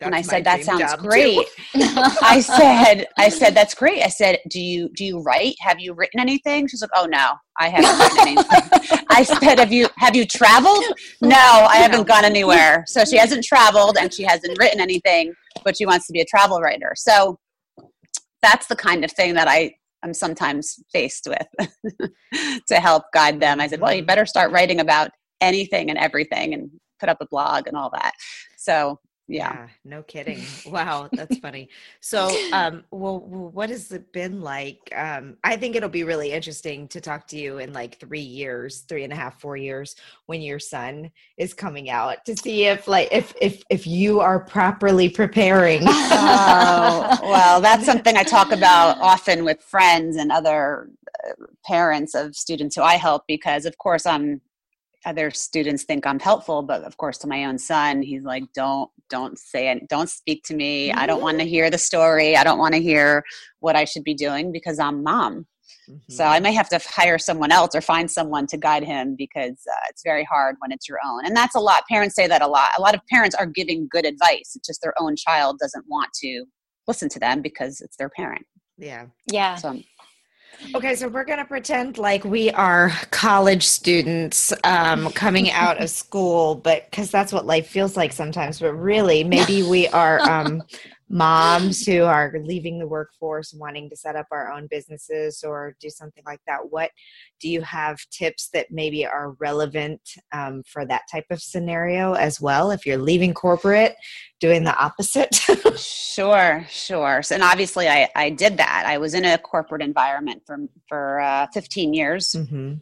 and 0.00 0.14
I 0.14 0.22
said, 0.22 0.44
"That 0.44 0.64
sounds 0.64 0.94
great." 0.96 1.46
I 1.74 2.40
said, 2.40 3.06
"I 3.18 3.28
said 3.28 3.54
that's 3.54 3.74
great." 3.74 4.02
I 4.02 4.08
said, 4.08 4.38
"Do 4.48 4.60
you 4.60 4.88
do 4.94 5.04
you 5.04 5.20
write? 5.20 5.56
Have 5.60 5.80
you 5.80 5.92
written 5.94 6.20
anything?" 6.20 6.66
She's 6.68 6.80
like, 6.80 6.90
"Oh 6.94 7.06
no, 7.06 7.34
I 7.58 7.68
haven't 7.68 7.98
written 7.98 8.28
anything." 8.28 9.04
I 9.10 9.22
said, 9.22 9.58
"Have 9.58 9.72
you 9.72 9.88
have 9.98 10.16
you 10.16 10.24
traveled?" 10.24 10.84
No, 11.20 11.36
I 11.36 11.76
haven't 11.76 12.08
gone 12.08 12.24
anywhere. 12.24 12.84
So 12.86 13.04
she 13.04 13.16
hasn't 13.16 13.44
traveled 13.44 13.96
and 14.00 14.12
she 14.12 14.22
hasn't 14.22 14.58
written 14.58 14.80
anything, 14.80 15.34
but 15.64 15.76
she 15.76 15.86
wants 15.86 16.06
to 16.06 16.12
be 16.12 16.20
a 16.20 16.26
travel 16.26 16.60
writer. 16.60 16.92
So 16.96 17.38
that's 18.42 18.66
the 18.66 18.76
kind 18.76 19.04
of 19.04 19.10
thing 19.12 19.34
that 19.34 19.48
I 19.48 19.74
am 20.02 20.14
sometimes 20.14 20.76
faced 20.92 21.26
with 21.28 22.10
to 22.68 22.74
help 22.76 23.04
guide 23.12 23.40
them. 23.40 23.60
I 23.60 23.66
said, 23.66 23.80
"Well, 23.80 23.92
you 23.92 24.00
mm-hmm. 24.00 24.06
better 24.06 24.26
start 24.26 24.50
writing 24.50 24.80
about 24.80 25.10
anything 25.40 25.90
and 25.90 25.98
everything 25.98 26.54
and 26.54 26.70
put 27.00 27.10
up 27.10 27.18
a 27.20 27.26
blog 27.26 27.66
and 27.66 27.76
all 27.76 27.90
that." 27.90 28.12
So 28.56 28.98
yeah. 29.26 29.54
yeah. 29.54 29.68
no 29.84 30.02
kidding 30.02 30.42
wow 30.66 31.08
that's 31.12 31.38
funny 31.38 31.68
so 32.00 32.28
um 32.52 32.84
well 32.90 33.20
what 33.20 33.70
has 33.70 33.90
it 33.90 34.12
been 34.12 34.40
like 34.40 34.92
um 34.94 35.36
i 35.44 35.56
think 35.56 35.74
it'll 35.74 35.88
be 35.88 36.04
really 36.04 36.32
interesting 36.32 36.86
to 36.88 37.00
talk 37.00 37.26
to 37.26 37.38
you 37.38 37.58
in 37.58 37.72
like 37.72 37.98
three 37.98 38.20
years 38.20 38.80
three 38.80 39.02
and 39.02 39.12
a 39.12 39.16
half 39.16 39.40
four 39.40 39.56
years 39.56 39.96
when 40.26 40.42
your 40.42 40.58
son 40.58 41.10
is 41.38 41.54
coming 41.54 41.88
out 41.88 42.22
to 42.24 42.36
see 42.36 42.66
if 42.66 42.86
like 42.86 43.08
if 43.10 43.34
if 43.40 43.62
if 43.70 43.86
you 43.86 44.20
are 44.20 44.40
properly 44.40 45.08
preparing 45.08 45.80
oh 45.86 47.18
well 47.22 47.60
that's 47.60 47.86
something 47.86 48.16
i 48.16 48.22
talk 48.22 48.52
about 48.52 48.98
often 49.00 49.44
with 49.44 49.62
friends 49.62 50.16
and 50.16 50.30
other 50.30 50.90
uh, 51.26 51.46
parents 51.64 52.14
of 52.14 52.36
students 52.36 52.76
who 52.76 52.82
i 52.82 52.94
help 52.94 53.26
because 53.26 53.64
of 53.64 53.78
course 53.78 54.04
i'm 54.04 54.40
other 55.06 55.30
students 55.30 55.84
think 55.84 56.06
I'm 56.06 56.18
helpful, 56.18 56.62
but 56.62 56.82
of 56.82 56.96
course 56.96 57.18
to 57.18 57.26
my 57.26 57.44
own 57.44 57.58
son, 57.58 58.02
he's 58.02 58.22
like, 58.22 58.44
don't, 58.54 58.90
don't 59.10 59.38
say 59.38 59.70
it. 59.70 59.88
Don't 59.88 60.08
speak 60.08 60.42
to 60.44 60.54
me. 60.54 60.88
Mm-hmm. 60.88 60.98
I 60.98 61.06
don't 61.06 61.22
want 61.22 61.38
to 61.38 61.44
hear 61.44 61.70
the 61.70 61.78
story. 61.78 62.36
I 62.36 62.44
don't 62.44 62.58
want 62.58 62.74
to 62.74 62.80
hear 62.80 63.22
what 63.60 63.76
I 63.76 63.84
should 63.84 64.04
be 64.04 64.14
doing 64.14 64.52
because 64.52 64.78
I'm 64.78 65.02
mom. 65.02 65.46
Mm-hmm. 65.88 66.12
So 66.12 66.24
I 66.24 66.40
may 66.40 66.52
have 66.52 66.68
to 66.70 66.80
hire 66.82 67.18
someone 67.18 67.52
else 67.52 67.74
or 67.74 67.80
find 67.80 68.10
someone 68.10 68.46
to 68.48 68.56
guide 68.56 68.84
him 68.84 69.14
because 69.16 69.58
uh, 69.70 69.86
it's 69.90 70.02
very 70.02 70.24
hard 70.24 70.56
when 70.60 70.72
it's 70.72 70.88
your 70.88 70.98
own. 71.06 71.26
And 71.26 71.36
that's 71.36 71.54
a 71.54 71.60
lot. 71.60 71.82
Parents 71.88 72.14
say 72.14 72.26
that 72.26 72.42
a 72.42 72.46
lot. 72.46 72.70
A 72.78 72.80
lot 72.80 72.94
of 72.94 73.00
parents 73.10 73.34
are 73.34 73.46
giving 73.46 73.88
good 73.90 74.06
advice. 74.06 74.52
It's 74.54 74.66
just 74.66 74.80
their 74.82 74.94
own 74.98 75.16
child 75.16 75.58
doesn't 75.58 75.84
want 75.88 76.10
to 76.22 76.44
listen 76.86 77.08
to 77.10 77.18
them 77.18 77.42
because 77.42 77.80
it's 77.80 77.96
their 77.96 78.08
parent. 78.08 78.46
Yeah. 78.78 79.06
Yeah. 79.30 79.56
So 79.56 79.78
Okay, 80.74 80.94
so 80.94 81.08
we're 81.08 81.24
going 81.24 81.38
to 81.38 81.44
pretend 81.44 81.98
like 81.98 82.24
we 82.24 82.50
are 82.50 82.90
college 83.10 83.66
students 83.66 84.52
um, 84.64 85.10
coming 85.12 85.50
out 85.50 85.80
of 85.80 85.90
school, 86.02 86.54
but 86.54 86.90
because 86.90 87.10
that's 87.10 87.32
what 87.32 87.46
life 87.46 87.66
feels 87.66 87.96
like 87.96 88.12
sometimes. 88.12 88.60
But 88.60 88.72
really, 88.72 89.24
maybe 89.24 89.62
we 89.62 89.88
are 89.88 90.20
um, 90.20 90.62
moms 91.08 91.84
who 91.84 92.02
are 92.02 92.32
leaving 92.42 92.78
the 92.78 92.86
workforce 92.86 93.52
wanting 93.52 93.90
to 93.90 93.96
set 93.96 94.16
up 94.16 94.26
our 94.30 94.50
own 94.50 94.66
businesses 94.70 95.44
or 95.44 95.76
do 95.80 95.90
something 95.90 96.24
like 96.26 96.40
that 96.46 96.58
what 96.70 96.90
do 97.40 97.48
you 97.48 97.60
have 97.60 97.98
tips 98.10 98.48
that 98.54 98.66
maybe 98.70 99.06
are 99.06 99.32
relevant 99.32 100.00
um, 100.32 100.62
for 100.66 100.86
that 100.86 101.02
type 101.10 101.26
of 101.30 101.42
scenario 101.42 102.14
as 102.14 102.40
well? 102.40 102.70
If 102.70 102.86
you're 102.86 102.96
leaving 102.96 103.34
corporate 103.34 103.96
doing 104.40 104.64
the 104.64 104.76
opposite. 104.76 105.40
Sure 105.76 106.64
sure. 106.70 107.22
So, 107.22 107.34
and 107.34 107.42
obviously 107.42 107.88
I, 107.88 108.08
I 108.14 108.30
did 108.30 108.56
that. 108.58 108.84
I 108.86 108.98
was 108.98 109.14
in 109.14 109.24
a 109.24 109.36
corporate 109.36 109.82
environment 109.82 110.42
for 110.46 110.58
for 110.88 111.20
uh, 111.20 111.46
15 111.52 111.92
years. 111.92 112.34
Mm-hmm. 112.36 112.74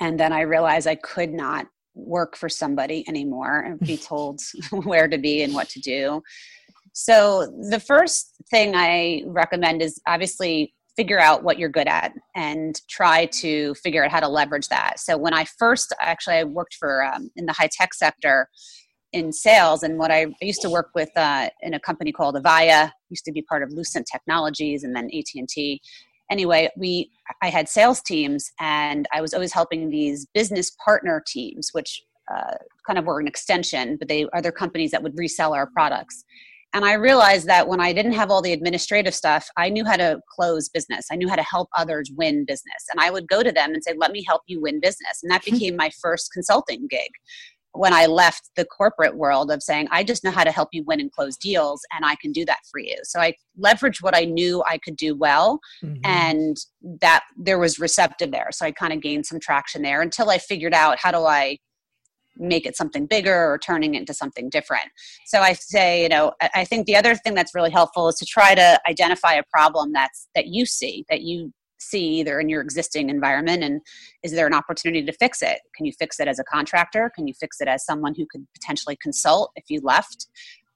and 0.00 0.18
then 0.18 0.32
i 0.32 0.40
realized 0.40 0.86
i 0.86 0.94
could 0.94 1.32
not 1.32 1.66
work 1.94 2.36
for 2.36 2.48
somebody 2.48 3.04
anymore 3.08 3.60
and 3.60 3.80
be 3.80 3.96
told 4.12 4.40
where 4.84 5.08
to 5.08 5.18
be 5.18 5.42
and 5.42 5.54
what 5.54 5.68
to 5.68 5.80
do 5.80 6.22
so, 6.92 7.46
the 7.70 7.80
first 7.80 8.34
thing 8.50 8.74
I 8.74 9.22
recommend 9.26 9.82
is 9.82 10.00
obviously 10.06 10.74
figure 10.96 11.20
out 11.20 11.44
what 11.44 11.58
you're 11.58 11.68
good 11.68 11.86
at 11.86 12.12
and 12.34 12.80
try 12.88 13.26
to 13.26 13.74
figure 13.76 14.04
out 14.04 14.10
how 14.10 14.20
to 14.20 14.28
leverage 14.28 14.68
that. 14.68 14.98
So, 14.98 15.16
when 15.16 15.34
I 15.34 15.44
first 15.44 15.94
actually 16.00 16.36
I 16.36 16.44
worked 16.44 16.74
for 16.74 17.04
um, 17.04 17.30
in 17.36 17.46
the 17.46 17.52
high 17.52 17.68
tech 17.70 17.94
sector 17.94 18.48
in 19.12 19.32
sales, 19.32 19.82
and 19.82 19.98
what 19.98 20.10
I, 20.10 20.26
I 20.26 20.44
used 20.44 20.62
to 20.62 20.70
work 20.70 20.90
with 20.94 21.10
uh, 21.16 21.48
in 21.62 21.74
a 21.74 21.80
company 21.80 22.12
called 22.12 22.36
Avaya, 22.36 22.90
used 23.08 23.24
to 23.24 23.32
be 23.32 23.42
part 23.42 23.62
of 23.62 23.70
Lucent 23.72 24.06
Technologies, 24.10 24.84
and 24.84 24.94
then 24.94 25.08
AT 25.14 25.26
and 25.34 25.48
T. 25.48 25.80
Anyway, 26.30 26.70
we 26.76 27.10
I 27.42 27.50
had 27.50 27.68
sales 27.68 28.00
teams, 28.02 28.50
and 28.60 29.06
I 29.12 29.20
was 29.20 29.34
always 29.34 29.52
helping 29.52 29.90
these 29.90 30.26
business 30.34 30.70
partner 30.84 31.22
teams, 31.26 31.70
which 31.72 32.02
uh, 32.32 32.54
kind 32.86 32.98
of 32.98 33.04
were 33.04 33.20
an 33.20 33.26
extension, 33.26 33.96
but 33.96 34.08
they 34.08 34.26
are 34.32 34.42
their 34.42 34.52
companies 34.52 34.90
that 34.92 35.02
would 35.02 35.18
resell 35.18 35.54
our 35.54 35.66
products. 35.66 36.24
And 36.72 36.84
I 36.84 36.94
realized 36.94 37.46
that 37.48 37.66
when 37.66 37.80
I 37.80 37.92
didn't 37.92 38.12
have 38.12 38.30
all 38.30 38.42
the 38.42 38.52
administrative 38.52 39.14
stuff, 39.14 39.48
I 39.56 39.68
knew 39.68 39.84
how 39.84 39.96
to 39.96 40.20
close 40.34 40.68
business. 40.68 41.06
I 41.10 41.16
knew 41.16 41.28
how 41.28 41.36
to 41.36 41.42
help 41.42 41.68
others 41.76 42.10
win 42.16 42.44
business. 42.46 42.86
And 42.92 43.00
I 43.00 43.10
would 43.10 43.28
go 43.28 43.42
to 43.42 43.50
them 43.50 43.74
and 43.74 43.82
say, 43.82 43.94
let 43.96 44.12
me 44.12 44.24
help 44.26 44.42
you 44.46 44.60
win 44.60 44.80
business. 44.80 45.20
And 45.22 45.30
that 45.32 45.44
hmm. 45.44 45.54
became 45.54 45.76
my 45.76 45.90
first 46.00 46.30
consulting 46.32 46.86
gig 46.88 47.10
when 47.72 47.92
I 47.92 48.06
left 48.06 48.50
the 48.56 48.64
corporate 48.64 49.16
world 49.16 49.50
of 49.50 49.62
saying, 49.62 49.88
I 49.90 50.02
just 50.02 50.24
know 50.24 50.30
how 50.30 50.44
to 50.44 50.50
help 50.50 50.70
you 50.72 50.82
win 50.84 51.00
and 51.00 51.12
close 51.12 51.36
deals, 51.36 51.80
and 51.94 52.04
I 52.04 52.16
can 52.16 52.32
do 52.32 52.44
that 52.46 52.58
for 52.70 52.80
you. 52.80 52.96
So 53.04 53.20
I 53.20 53.34
leveraged 53.62 54.02
what 54.02 54.16
I 54.16 54.24
knew 54.24 54.62
I 54.68 54.78
could 54.78 54.96
do 54.96 55.14
well, 55.14 55.60
mm-hmm. 55.82 56.00
and 56.04 56.56
that 57.00 57.22
there 57.38 57.58
was 57.58 57.78
receptive 57.78 58.32
there. 58.32 58.48
So 58.50 58.66
I 58.66 58.72
kind 58.72 58.92
of 58.92 59.00
gained 59.00 59.26
some 59.26 59.38
traction 59.38 59.82
there 59.82 60.02
until 60.02 60.30
I 60.30 60.38
figured 60.38 60.74
out 60.74 60.98
how 60.98 61.12
do 61.12 61.18
I 61.18 61.58
make 62.40 62.66
it 62.66 62.76
something 62.76 63.06
bigger 63.06 63.52
or 63.52 63.58
turning 63.58 63.94
it 63.94 63.98
into 63.98 64.14
something 64.14 64.48
different. 64.48 64.88
So 65.26 65.40
I 65.40 65.52
say, 65.52 66.02
you 66.02 66.08
know, 66.08 66.32
I 66.54 66.64
think 66.64 66.86
the 66.86 66.96
other 66.96 67.14
thing 67.14 67.34
that's 67.34 67.54
really 67.54 67.70
helpful 67.70 68.08
is 68.08 68.16
to 68.16 68.26
try 68.26 68.54
to 68.54 68.80
identify 68.88 69.34
a 69.34 69.42
problem 69.52 69.92
that's 69.92 70.28
that 70.34 70.46
you 70.46 70.66
see, 70.66 71.04
that 71.08 71.22
you 71.22 71.52
see 71.78 72.20
either 72.20 72.38
in 72.38 72.48
your 72.48 72.60
existing 72.60 73.08
environment 73.08 73.62
and 73.62 73.80
is 74.22 74.32
there 74.32 74.46
an 74.46 74.54
opportunity 74.54 75.02
to 75.02 75.12
fix 75.12 75.40
it 75.40 75.60
can 75.74 75.86
you 75.86 75.92
fix 75.98 76.20
it 76.20 76.28
as 76.28 76.38
a 76.38 76.44
contractor 76.44 77.10
can 77.16 77.26
you 77.26 77.32
fix 77.32 77.58
it 77.60 77.68
as 77.68 77.84
someone 77.86 78.14
who 78.14 78.26
could 78.30 78.46
potentially 78.54 78.98
consult 79.02 79.50
if 79.56 79.64
you 79.68 79.80
left 79.82 80.26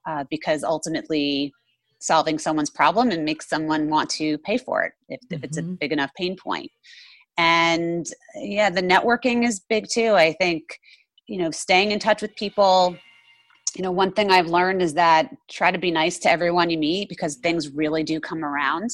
uh, 0.09 0.25
because 0.31 0.65
ultimately 0.65 1.53
solving 2.01 2.39
someone's 2.39 2.71
problem 2.71 3.11
and 3.11 3.23
makes 3.23 3.49
someone 3.49 3.89
want 3.89 4.09
to 4.11 4.39
pay 4.39 4.57
for 4.57 4.83
it 4.83 4.93
if, 5.11 5.21
mm-hmm. 5.21 5.35
if 5.35 5.45
it's 5.45 5.59
a 5.59 5.63
mm-hmm. 5.63 5.75
big 5.75 5.93
enough 5.93 6.11
pain 6.17 6.37
point. 6.37 6.63
point 6.63 6.71
and 7.37 8.07
yeah 8.37 8.71
the 8.71 8.83
networking 8.83 9.45
is 9.45 9.61
big 9.69 9.87
too 9.91 10.15
i 10.15 10.33
think 10.35 10.63
you 11.27 11.39
know 11.39 11.51
staying 11.51 11.93
in 11.93 11.99
touch 11.99 12.23
with 12.23 12.35
people. 12.37 12.97
You 13.77 13.83
know 13.83 13.91
one 13.91 14.13
thing 14.13 14.31
i've 14.31 14.47
learned 14.47 14.83
is 14.83 14.95
that 14.95 15.35
try 15.51 15.73
to 15.73 15.79
be 15.79 15.91
nice 15.91 16.19
to 16.21 16.31
everyone 16.31 16.71
you 16.71 16.79
meet 16.79 17.09
because 17.09 17.37
things 17.37 17.71
really 17.71 18.05
do 18.05 18.21
come 18.21 18.45
around. 18.45 18.91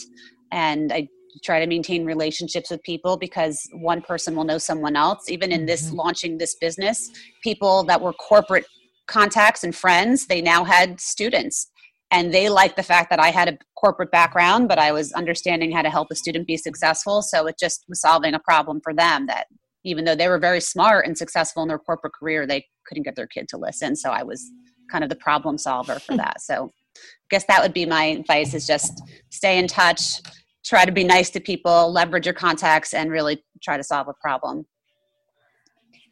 And 0.53 0.93
i 0.93 1.09
try 1.45 1.61
to 1.61 1.67
maintain 1.67 2.05
relationships 2.05 2.71
with 2.71 2.83
people 2.83 3.17
because 3.17 3.69
one 3.73 4.03
person 4.03 4.35
will 4.35 4.45
know 4.45 4.59
someone 4.59 4.97
else. 4.97 5.31
Even 5.31 5.53
in 5.53 5.65
this 5.65 5.87
mm-hmm. 5.87 5.97
launching 5.97 6.39
this 6.39 6.57
business 6.57 7.11
people 7.43 7.85
that 7.85 8.01
were 8.01 8.13
corporate 8.15 8.67
contacts 9.07 9.65
and 9.65 9.75
friends 9.75 10.27
they 10.27 10.41
now 10.41 10.65
had 10.65 11.01
students. 11.01 11.71
And 12.13 12.35
they 12.35 12.49
liked 12.49 12.77
the 12.77 12.83
fact 12.83 13.11
that 13.11 13.21
i 13.21 13.29
had 13.31 13.49
a 13.49 13.59
corporate 13.77 14.11
background 14.11 14.69
but 14.69 14.79
i 14.79 14.93
was 14.93 15.13
understanding 15.13 15.71
how 15.73 15.83
to 15.83 15.91
help 15.91 16.09
a 16.11 16.17
student 16.17 16.47
be 16.47 16.57
successful. 16.57 17.21
So 17.23 17.47
it 17.47 17.57
just 17.59 17.85
was 17.89 18.01
solving 18.01 18.35
a 18.35 18.41
problem 18.41 18.81
for 18.83 18.95
them 18.95 19.27
that 19.27 19.47
even 19.85 20.05
though 20.05 20.15
they 20.15 20.29
were 20.29 20.39
very 20.39 20.61
smart 20.61 21.07
and 21.07 21.17
successful 21.17 21.63
in 21.63 21.69
their 21.69 21.79
corporate 21.79 22.13
career, 22.13 22.47
they 22.47 22.67
couldn't 22.87 23.05
get 23.05 23.17
their 23.17 23.27
kid 23.27 23.49
to 23.49 23.57
listen. 23.57 23.97
So 23.97 24.11
I 24.11 24.23
was 24.23 24.51
kind 24.91 25.05
of 25.05 25.11
the 25.11 25.17
problem 25.17 25.57
solver 25.57 25.99
for 25.99 26.17
that. 26.17 26.41
So 26.41 26.71
I 26.97 27.01
guess 27.31 27.45
that 27.47 27.63
would 27.63 27.73
be 27.73 27.87
my 27.87 28.05
advice 28.05 28.55
is 28.55 28.67
just 28.67 29.03
stay 29.31 29.59
in 29.59 29.67
touch, 29.67 30.21
try 30.65 30.85
to 30.85 30.93
be 30.93 31.05
nice 31.05 31.31
to 31.31 31.41
people, 31.41 31.93
leverage 31.93 32.27
your 32.27 32.35
contacts, 32.35 32.93
and 32.93 33.11
really 33.11 33.43
try 33.63 33.77
to 33.77 33.85
solve 33.85 34.09
a 34.09 34.15
problem. 34.21 34.67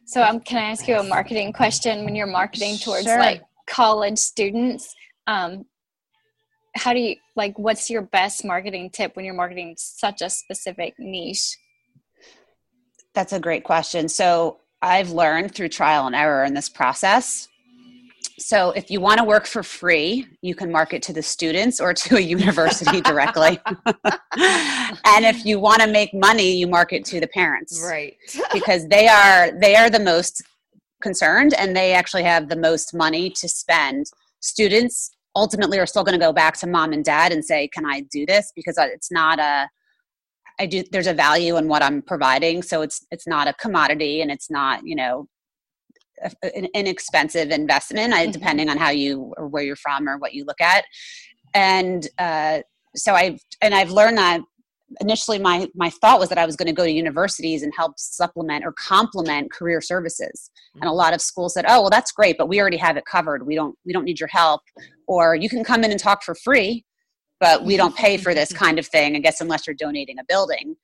So 0.05 0.23
um, 0.23 0.39
can 0.39 0.57
I 0.57 0.71
ask 0.71 0.87
you 0.87 0.97
a 0.97 1.03
marketing 1.03 1.53
question 1.53 2.03
when 2.03 2.15
you're 2.15 2.25
marketing 2.25 2.77
towards 2.77 3.05
sure. 3.05 3.19
like 3.19 3.43
college 3.67 4.17
students? 4.17 4.95
Um, 5.27 5.65
how 6.75 6.93
do 6.93 6.99
you 6.99 7.15
like 7.35 7.57
what's 7.59 7.89
your 7.89 8.01
best 8.01 8.43
marketing 8.43 8.89
tip 8.89 9.15
when 9.15 9.25
you're 9.25 9.35
marketing 9.35 9.75
such 9.77 10.21
a 10.21 10.29
specific 10.29 10.95
niche? 10.97 11.55
That's 13.13 13.33
a 13.33 13.39
great 13.39 13.63
question. 13.63 14.07
So 14.07 14.59
I've 14.81 15.11
learned 15.11 15.53
through 15.53 15.69
trial 15.69 16.07
and 16.07 16.15
error 16.15 16.43
in 16.43 16.53
this 16.53 16.69
process. 16.69 17.47
So 18.37 18.71
if 18.71 18.89
you 18.89 19.01
want 19.01 19.17
to 19.19 19.25
work 19.25 19.45
for 19.45 19.63
free, 19.63 20.25
you 20.41 20.55
can 20.55 20.71
market 20.71 21.01
to 21.03 21.13
the 21.13 21.21
students 21.21 21.81
or 21.81 21.93
to 21.93 22.17
a 22.17 22.19
university 22.37 23.01
directly. 23.01 23.59
and 23.85 25.25
if 25.25 25.45
you 25.45 25.59
want 25.59 25.81
to 25.81 25.87
make 25.87 26.13
money, 26.13 26.57
you 26.57 26.67
market 26.67 27.03
to 27.05 27.19
the 27.19 27.27
parents. 27.27 27.83
Right. 27.85 28.15
because 28.53 28.87
they 28.87 29.07
are 29.07 29.51
they 29.59 29.75
are 29.75 29.89
the 29.89 29.99
most 29.99 30.41
concerned 31.01 31.53
and 31.53 31.75
they 31.75 31.93
actually 31.93 32.23
have 32.23 32.49
the 32.49 32.55
most 32.55 32.93
money 32.93 33.29
to 33.29 33.49
spend. 33.49 34.05
Students 34.39 35.11
ultimately 35.35 35.79
are 35.79 35.85
still 35.85 36.03
going 36.03 36.17
to 36.17 36.25
go 36.25 36.33
back 36.33 36.57
to 36.57 36.67
mom 36.67 36.93
and 36.93 37.03
dad 37.03 37.31
and 37.31 37.43
say, 37.43 37.67
"Can 37.67 37.85
I 37.85 38.01
do 38.11 38.25
this?" 38.25 38.51
because 38.55 38.77
uh, 38.77 38.87
it's 38.91 39.11
not 39.11 39.39
a 39.39 39.69
I 40.59 40.65
do 40.65 40.83
there's 40.91 41.07
a 41.07 41.13
value 41.13 41.57
in 41.57 41.67
what 41.67 41.81
I'm 41.81 42.01
providing 42.01 42.61
so 42.61 42.81
it's 42.81 43.05
it's 43.11 43.27
not 43.27 43.47
a 43.47 43.53
commodity 43.53 44.21
and 44.21 44.29
it's 44.29 44.49
not 44.49 44.85
you 44.85 44.95
know 44.95 45.27
an 46.43 46.67
inexpensive 46.73 47.51
investment 47.51 48.13
mm-hmm. 48.13 48.31
depending 48.31 48.69
on 48.69 48.77
how 48.77 48.89
you 48.89 49.33
or 49.37 49.47
where 49.47 49.63
you're 49.63 49.75
from 49.75 50.07
or 50.07 50.17
what 50.17 50.33
you 50.33 50.45
look 50.45 50.61
at. 50.61 50.85
And 51.53 52.07
uh, 52.17 52.59
so 52.95 53.13
I've 53.13 53.39
and 53.61 53.73
I've 53.73 53.91
learned 53.91 54.17
that 54.17 54.41
initially 55.01 55.37
my 55.37 55.67
my 55.75 55.89
thought 55.89 56.19
was 56.19 56.29
that 56.29 56.37
I 56.37 56.45
was 56.45 56.55
going 56.55 56.67
to 56.67 56.73
go 56.73 56.83
to 56.83 56.91
universities 56.91 57.61
and 57.61 57.71
help 57.75 57.93
supplement 57.97 58.65
or 58.65 58.73
complement 58.73 59.51
career 59.51 59.81
services. 59.81 60.49
And 60.75 60.85
a 60.85 60.93
lot 60.93 61.13
of 61.13 61.21
schools 61.21 61.53
said 61.53 61.65
oh 61.67 61.81
well 61.81 61.89
that's 61.89 62.11
great 62.11 62.37
but 62.37 62.49
we 62.49 62.59
already 62.59 62.77
have 62.77 62.97
it 62.97 63.05
covered. 63.05 63.45
We 63.45 63.55
don't 63.55 63.75
we 63.85 63.93
don't 63.93 64.05
need 64.05 64.19
your 64.19 64.29
help. 64.31 64.61
Or 65.07 65.35
you 65.35 65.49
can 65.49 65.63
come 65.63 65.83
in 65.83 65.91
and 65.91 65.99
talk 65.99 66.23
for 66.23 66.35
free 66.35 66.85
but 67.39 67.63
we 67.63 67.77
don't 67.77 67.95
pay 67.95 68.17
for 68.17 68.33
this 68.33 68.51
kind 68.51 68.79
of 68.79 68.85
thing, 68.85 69.15
I 69.15 69.19
guess, 69.19 69.41
unless 69.41 69.65
you're 69.65 69.75
donating 69.75 70.19
a 70.19 70.23
building. 70.27 70.75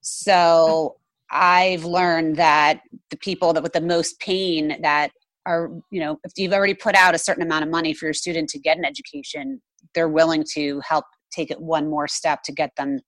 So 0.00 0.96
I've 1.30 1.84
learned 1.84 2.36
that 2.36 2.80
the 3.10 3.16
people 3.16 3.52
that 3.52 3.62
with 3.62 3.72
the 3.72 3.80
most 3.80 4.20
pain 4.20 4.76
that 4.82 5.10
are, 5.46 5.70
you 5.90 6.00
know, 6.00 6.18
if 6.24 6.32
you've 6.36 6.52
already 6.52 6.74
put 6.74 6.94
out 6.94 7.14
a 7.14 7.18
certain 7.18 7.42
amount 7.42 7.64
of 7.64 7.70
money 7.70 7.94
for 7.94 8.06
your 8.06 8.14
student 8.14 8.48
to 8.50 8.58
get 8.58 8.78
an 8.78 8.84
education, 8.84 9.60
they're 9.94 10.08
willing 10.08 10.44
to 10.54 10.80
help 10.86 11.04
take 11.32 11.50
it 11.50 11.60
one 11.60 11.88
more 11.90 12.08
step 12.08 12.42
to 12.44 12.52
get 12.52 12.70
them 12.76 13.00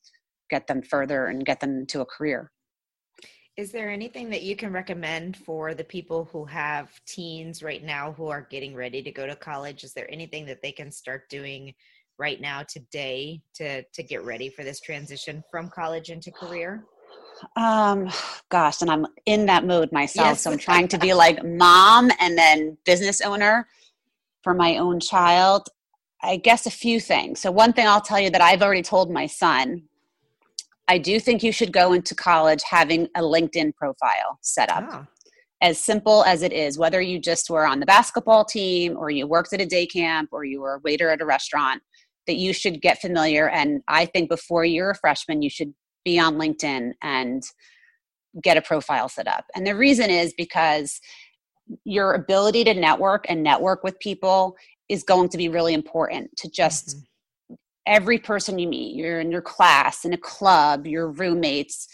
get 0.49 0.67
them 0.67 0.81
further 0.83 1.27
and 1.27 1.45
get 1.45 1.59
them 1.61 1.87
to 1.87 2.01
a 2.01 2.05
career. 2.05 2.53
Is 3.57 3.73
there 3.73 3.91
anything 3.91 4.29
that 4.31 4.43
you 4.43 4.55
can 4.55 4.73
recommend 4.73 5.37
for 5.39 5.75
the 5.75 5.83
people 5.83 6.29
who 6.31 6.45
have 6.45 6.91
teens 7.07 7.63
right 7.63 7.83
now 7.83 8.13
who 8.13 8.29
are 8.29 8.47
getting 8.51 8.75
ready 8.75 9.03
to 9.03 9.11
go 9.11 9.27
to 9.27 9.35
college? 9.35 9.83
Is 9.83 9.95
there 9.95 10.11
anything 10.11 10.45
that 10.47 10.61
they 10.63 10.73
can 10.73 10.93
start 10.93 11.29
doing 11.31 11.75
right 12.19 12.41
now 12.41 12.63
today 12.63 13.41
to 13.55 13.83
to 13.83 14.03
get 14.03 14.25
ready 14.25 14.49
for 14.49 14.65
this 14.65 14.81
transition 14.81 15.43
from 15.51 15.69
college 15.69 16.11
into 16.11 16.31
career? 16.31 16.85
Um, 17.57 18.09
gosh, 18.49 18.83
and 18.83 18.91
I'm 18.91 19.07
in 19.27 19.47
that 19.47 19.67
mode 19.67 19.93
myself. 19.93 20.29
Yes. 20.29 20.43
So 20.43 20.51
I'm 20.51 20.59
trying 20.59 20.89
to 20.89 20.99
be 20.99 21.13
like 21.13 21.45
mom 21.45 22.11
and 22.21 22.37
then 22.37 22.79
business 22.85 23.21
owner 23.21 23.67
for 24.43 24.55
my 24.55 24.79
own 24.79 25.01
child. 25.01 25.69
I 26.23 26.37
guess 26.37 26.67
a 26.67 26.71
few 26.71 26.99
things. 26.99 27.41
So 27.41 27.51
one 27.51 27.73
thing 27.73 27.87
I'll 27.87 28.01
tell 28.01 28.19
you 28.19 28.31
that 28.31 28.41
I've 28.41 28.63
already 28.63 28.83
told 28.83 29.11
my 29.11 29.27
son, 29.27 29.83
I 30.89 30.99
do 30.99 31.21
think 31.21 31.43
you 31.43 31.53
should 31.53 31.73
go 31.73 31.93
into 31.93 32.15
college 32.15 32.63
having 32.69 33.09
a 33.17 33.21
LinkedIn 33.21 33.75
profile 33.75 34.39
set 34.41 34.71
up. 34.71 34.85
Ah. 34.91 35.07
As 35.63 35.79
simple 35.81 36.23
as 36.25 36.43
it 36.43 36.53
is, 36.53 36.79
whether 36.79 37.01
you 37.01 37.19
just 37.19 37.49
were 37.49 37.67
on 37.67 37.81
the 37.81 37.87
basketball 37.87 38.45
team 38.45 38.97
or 38.97 39.11
you 39.11 39.27
worked 39.27 39.53
at 39.53 39.61
a 39.61 39.67
day 39.67 39.87
camp 39.87 40.29
or 40.33 40.45
you 40.45 40.61
were 40.61 40.75
a 40.75 40.81
waiter 40.81 41.09
at 41.11 41.23
a 41.23 41.25
restaurant, 41.25 41.83
that 42.27 42.37
you 42.37 42.53
should 42.53 42.81
get 42.81 43.01
familiar. 43.01 43.49
And 43.49 43.83
I 43.89 44.07
think 44.07 44.29
before 44.29 44.65
you're 44.65 44.91
a 44.91 44.97
freshman, 44.97 45.43
you 45.43 45.51
should 45.51 45.75
be 46.05 46.19
on 46.19 46.37
LinkedIn 46.37 46.93
and 47.03 47.43
get 48.43 48.57
a 48.57 48.63
profile 48.63 49.09
set 49.09 49.27
up. 49.27 49.45
And 49.55 49.67
the 49.67 49.77
reason 49.77 50.11
is 50.11 50.35
because 50.37 51.01
your 51.85 52.13
ability 52.15 52.65
to 52.65 52.75
network 52.75 53.27
and 53.29 53.43
network 53.43 53.83
with 53.83 53.99
people 53.99 54.57
is 54.89 55.03
going 55.03 55.29
to 55.31 55.39
be 55.39 55.49
really 55.49 55.75
important 55.75 56.31
to 56.37 56.49
just 56.49 56.97
mm-hmm. 56.97 57.55
every 57.87 58.19
person 58.19 58.59
you 58.59 58.69
meet 58.69 58.95
you're 58.95 59.21
in 59.21 59.31
your 59.31 59.43
class 59.43 60.05
in 60.05 60.13
a 60.13 60.19
club 60.19 60.87
your 60.87 61.11
roommates 61.11 61.89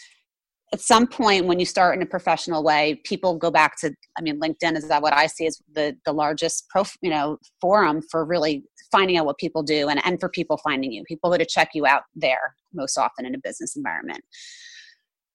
at 0.73 0.81
some 0.81 1.07
point 1.07 1.47
when 1.47 1.61
you 1.61 1.67
start 1.67 1.97
in 1.97 2.03
a 2.03 2.07
professional 2.07 2.63
way 2.63 3.01
people 3.05 3.37
go 3.37 3.51
back 3.51 3.79
to 3.79 3.93
i 4.19 4.23
mean 4.23 4.41
linkedin 4.41 4.77
is 4.77 4.89
that 4.89 5.03
what 5.03 5.13
i 5.13 5.27
see 5.27 5.47
as 5.47 5.61
the 5.75 5.97
the 6.05 6.13
largest 6.13 6.69
pro 6.69 6.83
you 7.03 7.11
know 7.11 7.39
forum 7.61 8.01
for 8.11 8.25
really 8.25 8.65
finding 8.93 9.17
out 9.17 9.27
what 9.27 9.39
people 9.39 9.63
do 9.63 9.89
and, 9.89 10.05
and 10.05 10.21
for 10.21 10.29
people 10.29 10.59
finding 10.59 10.93
you 10.93 11.03
people 11.05 11.37
to 11.37 11.47
check 11.47 11.71
you 11.75 11.87
out 11.87 12.03
there 12.15 12.55
most 12.75 12.99
often 12.99 13.27
in 13.27 13.35
a 13.35 13.39
business 13.39 13.75
environment. 13.75 14.23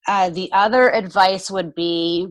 Uh, 0.06 0.30
the 0.30 0.50
other 0.52 0.90
advice 0.94 1.50
would 1.50 1.74
be 1.74 2.28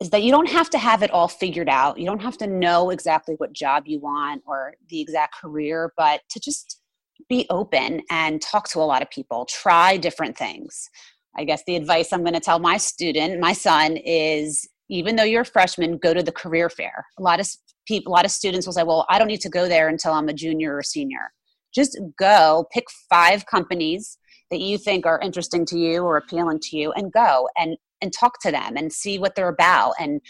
is 0.00 0.10
that 0.10 0.22
you 0.22 0.30
don't 0.30 0.50
have 0.50 0.68
to 0.70 0.78
have 0.78 1.02
it 1.02 1.10
all 1.10 1.28
figured 1.28 1.68
out. 1.68 1.98
You 1.98 2.04
don't 2.04 2.22
have 2.22 2.36
to 2.38 2.46
know 2.46 2.90
exactly 2.90 3.34
what 3.38 3.52
job 3.52 3.84
you 3.86 4.00
want 4.00 4.42
or 4.46 4.74
the 4.88 5.00
exact 5.00 5.34
career 5.40 5.92
but 5.96 6.20
to 6.30 6.40
just 6.40 6.80
be 7.28 7.46
open 7.48 8.02
and 8.10 8.42
talk 8.42 8.68
to 8.68 8.80
a 8.80 8.84
lot 8.84 9.02
of 9.02 9.10
people. 9.10 9.46
Try 9.46 9.96
different 9.96 10.36
things 10.36 10.90
I 11.36 11.44
guess 11.44 11.62
the 11.66 11.76
advice 11.76 12.12
I'm 12.12 12.22
going 12.22 12.34
to 12.34 12.40
tell 12.40 12.58
my 12.58 12.76
student, 12.76 13.40
my 13.40 13.52
son, 13.52 13.96
is 13.96 14.68
even 14.88 15.16
though 15.16 15.24
you're 15.24 15.42
a 15.42 15.46
freshman, 15.46 15.98
go 15.98 16.14
to 16.14 16.22
the 16.22 16.32
career 16.32 16.68
fair. 16.68 17.06
A 17.18 17.22
lot 17.22 17.40
of 17.40 17.48
people, 17.86 18.12
a 18.12 18.14
lot 18.14 18.24
of 18.24 18.30
students 18.30 18.66
will 18.66 18.74
say, 18.74 18.82
"Well, 18.82 19.06
I 19.08 19.18
don't 19.18 19.28
need 19.28 19.40
to 19.40 19.48
go 19.48 19.68
there 19.68 19.88
until 19.88 20.12
I'm 20.12 20.28
a 20.28 20.34
junior 20.34 20.76
or 20.76 20.82
senior." 20.82 21.32
Just 21.74 21.98
go, 22.18 22.66
pick 22.72 22.84
five 23.08 23.46
companies 23.46 24.18
that 24.50 24.60
you 24.60 24.78
think 24.78 25.06
are 25.06 25.20
interesting 25.20 25.66
to 25.66 25.78
you 25.78 26.02
or 26.02 26.16
appealing 26.16 26.60
to 26.62 26.76
you, 26.76 26.92
and 26.92 27.12
go 27.12 27.48
and 27.58 27.76
and 28.00 28.12
talk 28.12 28.40
to 28.42 28.50
them 28.50 28.76
and 28.76 28.92
see 28.92 29.18
what 29.18 29.34
they're 29.34 29.48
about, 29.48 29.94
and 29.98 30.20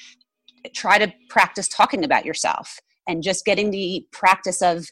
try 0.74 0.98
to 0.98 1.12
practice 1.28 1.68
talking 1.68 2.04
about 2.04 2.24
yourself 2.24 2.78
and 3.06 3.22
just 3.22 3.44
getting 3.44 3.70
the 3.70 4.06
practice 4.12 4.62
of 4.62 4.88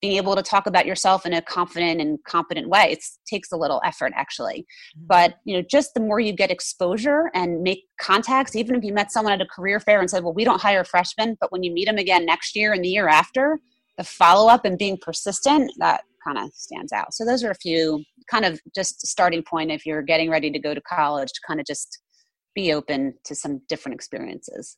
being 0.00 0.16
able 0.16 0.36
to 0.36 0.42
talk 0.42 0.66
about 0.66 0.86
yourself 0.86 1.26
in 1.26 1.32
a 1.32 1.42
confident 1.42 2.00
and 2.00 2.18
competent 2.24 2.68
way. 2.68 2.92
It 2.92 3.04
takes 3.26 3.52
a 3.52 3.56
little 3.56 3.80
effort 3.84 4.12
actually. 4.14 4.66
Mm-hmm. 4.96 5.06
but 5.06 5.34
you 5.44 5.56
know 5.56 5.62
just 5.68 5.94
the 5.94 6.00
more 6.00 6.20
you 6.20 6.32
get 6.32 6.50
exposure 6.50 7.30
and 7.34 7.62
make 7.62 7.84
contacts 8.00 8.54
even 8.56 8.74
if 8.76 8.84
you 8.84 8.92
met 8.92 9.10
someone 9.12 9.32
at 9.32 9.40
a 9.40 9.46
career 9.46 9.80
fair 9.80 10.00
and 10.00 10.08
said 10.08 10.22
well 10.22 10.32
we 10.32 10.44
don't 10.44 10.60
hire 10.60 10.84
freshmen 10.84 11.36
but 11.40 11.50
when 11.50 11.62
you 11.62 11.72
meet 11.72 11.86
them 11.86 11.98
again 11.98 12.24
next 12.24 12.54
year 12.56 12.72
and 12.72 12.84
the 12.84 12.88
year 12.88 13.08
after 13.08 13.58
the 13.98 14.04
follow-up 14.04 14.64
and 14.64 14.78
being 14.78 14.98
persistent 15.00 15.70
that 15.78 16.02
kind 16.26 16.38
of 16.38 16.52
stands 16.54 16.92
out. 16.92 17.14
So 17.14 17.24
those 17.24 17.44
are 17.44 17.50
a 17.50 17.56
few 17.56 18.02
kind 18.30 18.44
of 18.44 18.60
just 18.74 19.06
starting 19.06 19.42
point 19.42 19.70
if 19.70 19.86
you're 19.86 20.02
getting 20.02 20.30
ready 20.30 20.50
to 20.50 20.58
go 20.58 20.74
to 20.74 20.80
college 20.80 21.32
to 21.32 21.40
kind 21.46 21.60
of 21.60 21.66
just 21.66 22.00
be 22.54 22.72
open 22.72 23.14
to 23.24 23.34
some 23.34 23.60
different 23.68 23.94
experiences. 23.94 24.76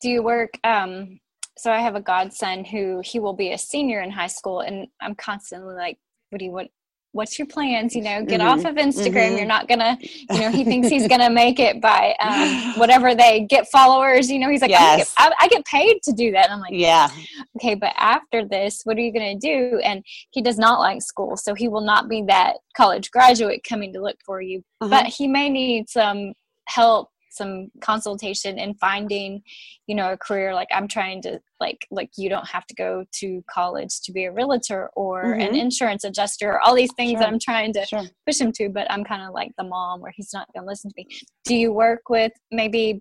Do 0.00 0.08
you 0.08 0.22
work 0.22 0.50
um, 0.64 1.18
so 1.56 1.70
I 1.70 1.78
have 1.78 1.94
a 1.94 2.00
godson 2.00 2.64
who 2.64 3.00
he 3.04 3.18
will 3.18 3.34
be 3.34 3.52
a 3.52 3.58
senior 3.58 4.00
in 4.00 4.10
high 4.10 4.28
school, 4.28 4.60
and 4.60 4.86
I'm 5.00 5.14
constantly 5.14 5.74
like, 5.74 5.98
"What 6.30 6.38
do 6.38 6.44
you 6.44 6.50
what? 6.50 6.68
What's 7.14 7.38
your 7.38 7.46
plans? 7.46 7.94
You 7.94 8.00
know, 8.00 8.24
get 8.24 8.40
mm-hmm. 8.40 8.48
off 8.48 8.64
of 8.64 8.76
Instagram. 8.76 9.12
Mm-hmm. 9.12 9.36
You're 9.36 9.46
not 9.46 9.68
gonna, 9.68 9.98
you 10.00 10.40
know, 10.40 10.50
he 10.50 10.64
thinks 10.64 10.88
he's 10.88 11.06
gonna 11.08 11.28
make 11.28 11.60
it 11.60 11.78
by 11.78 12.16
um, 12.20 12.78
whatever 12.78 13.14
they 13.14 13.40
get 13.40 13.68
followers. 13.68 14.30
You 14.30 14.38
know, 14.38 14.48
he's 14.48 14.62
like, 14.62 14.70
yes. 14.70 15.14
I, 15.18 15.28
get, 15.28 15.36
I, 15.40 15.44
I, 15.44 15.48
get 15.48 15.64
paid 15.66 16.02
to 16.04 16.12
do 16.12 16.32
that. 16.32 16.46
And 16.46 16.54
I'm 16.54 16.60
like, 16.60 16.72
yeah, 16.72 17.10
okay, 17.56 17.74
but 17.74 17.92
after 17.98 18.46
this, 18.46 18.80
what 18.84 18.96
are 18.96 19.00
you 19.00 19.12
gonna 19.12 19.38
do? 19.38 19.78
And 19.84 20.02
he 20.30 20.40
does 20.40 20.58
not 20.58 20.80
like 20.80 21.02
school, 21.02 21.36
so 21.36 21.52
he 21.52 21.68
will 21.68 21.82
not 21.82 22.08
be 22.08 22.22
that 22.28 22.54
college 22.74 23.10
graduate 23.10 23.62
coming 23.62 23.92
to 23.92 24.00
look 24.00 24.16
for 24.24 24.40
you. 24.40 24.62
Uh-huh. 24.80 24.88
But 24.88 25.06
he 25.06 25.28
may 25.28 25.50
need 25.50 25.90
some 25.90 26.32
help 26.66 27.10
some 27.32 27.68
consultation 27.80 28.58
in 28.58 28.74
finding 28.74 29.42
you 29.86 29.94
know 29.94 30.12
a 30.12 30.16
career 30.16 30.54
like 30.54 30.68
i'm 30.74 30.86
trying 30.86 31.22
to 31.22 31.40
like 31.60 31.86
like 31.90 32.10
you 32.16 32.28
don't 32.28 32.46
have 32.46 32.66
to 32.66 32.74
go 32.74 33.04
to 33.12 33.42
college 33.50 34.00
to 34.02 34.12
be 34.12 34.24
a 34.24 34.32
realtor 34.32 34.90
or 34.94 35.24
mm-hmm. 35.24 35.40
an 35.40 35.56
insurance 35.56 36.04
adjuster 36.04 36.50
or 36.52 36.60
all 36.60 36.74
these 36.74 36.92
things 36.94 37.12
sure. 37.12 37.20
that 37.20 37.28
i'm 37.28 37.38
trying 37.38 37.72
to 37.72 37.84
sure. 37.86 38.02
push 38.26 38.40
him 38.40 38.52
to 38.52 38.68
but 38.68 38.90
i'm 38.90 39.04
kind 39.04 39.22
of 39.22 39.32
like 39.32 39.50
the 39.56 39.64
mom 39.64 40.00
where 40.00 40.12
he's 40.14 40.32
not 40.32 40.46
going 40.52 40.64
to 40.64 40.68
listen 40.68 40.90
to 40.90 40.94
me 40.96 41.06
do 41.44 41.54
you 41.54 41.72
work 41.72 42.02
with 42.08 42.32
maybe 42.50 43.00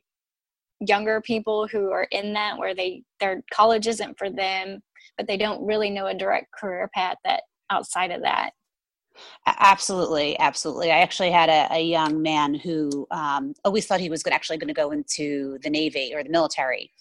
younger 0.79 1.21
people 1.21 1.67
who 1.67 1.91
are 1.91 2.07
in 2.11 2.33
that 2.33 2.57
where 2.57 2.73
they 2.73 3.03
their 3.19 3.43
college 3.53 3.87
isn't 3.87 4.17
for 4.17 4.29
them 4.29 4.79
but 5.17 5.27
they 5.27 5.37
don't 5.37 5.63
really 5.65 5.89
know 5.89 6.07
a 6.07 6.13
direct 6.13 6.48
career 6.51 6.89
path 6.94 7.17
that 7.24 7.44
outside 7.70 8.11
of 8.11 8.22
that 8.22 8.51
Absolutely, 9.47 10.37
absolutely. 10.39 10.91
I 10.91 11.00
actually 11.00 11.31
had 11.31 11.50
a, 11.50 11.75
a 11.75 11.81
young 11.81 12.21
man 12.21 12.53
who 12.53 13.07
um, 13.11 13.53
always 13.65 13.85
thought 13.85 14.00
he 14.00 14.09
was 14.09 14.24
gonna, 14.24 14.35
actually 14.35 14.57
going 14.57 14.67
to 14.67 14.74
go 14.74 14.91
into 14.91 15.57
the 15.63 15.69
Navy 15.69 16.11
or 16.13 16.24
the 16.24 16.29
military, 16.29 16.91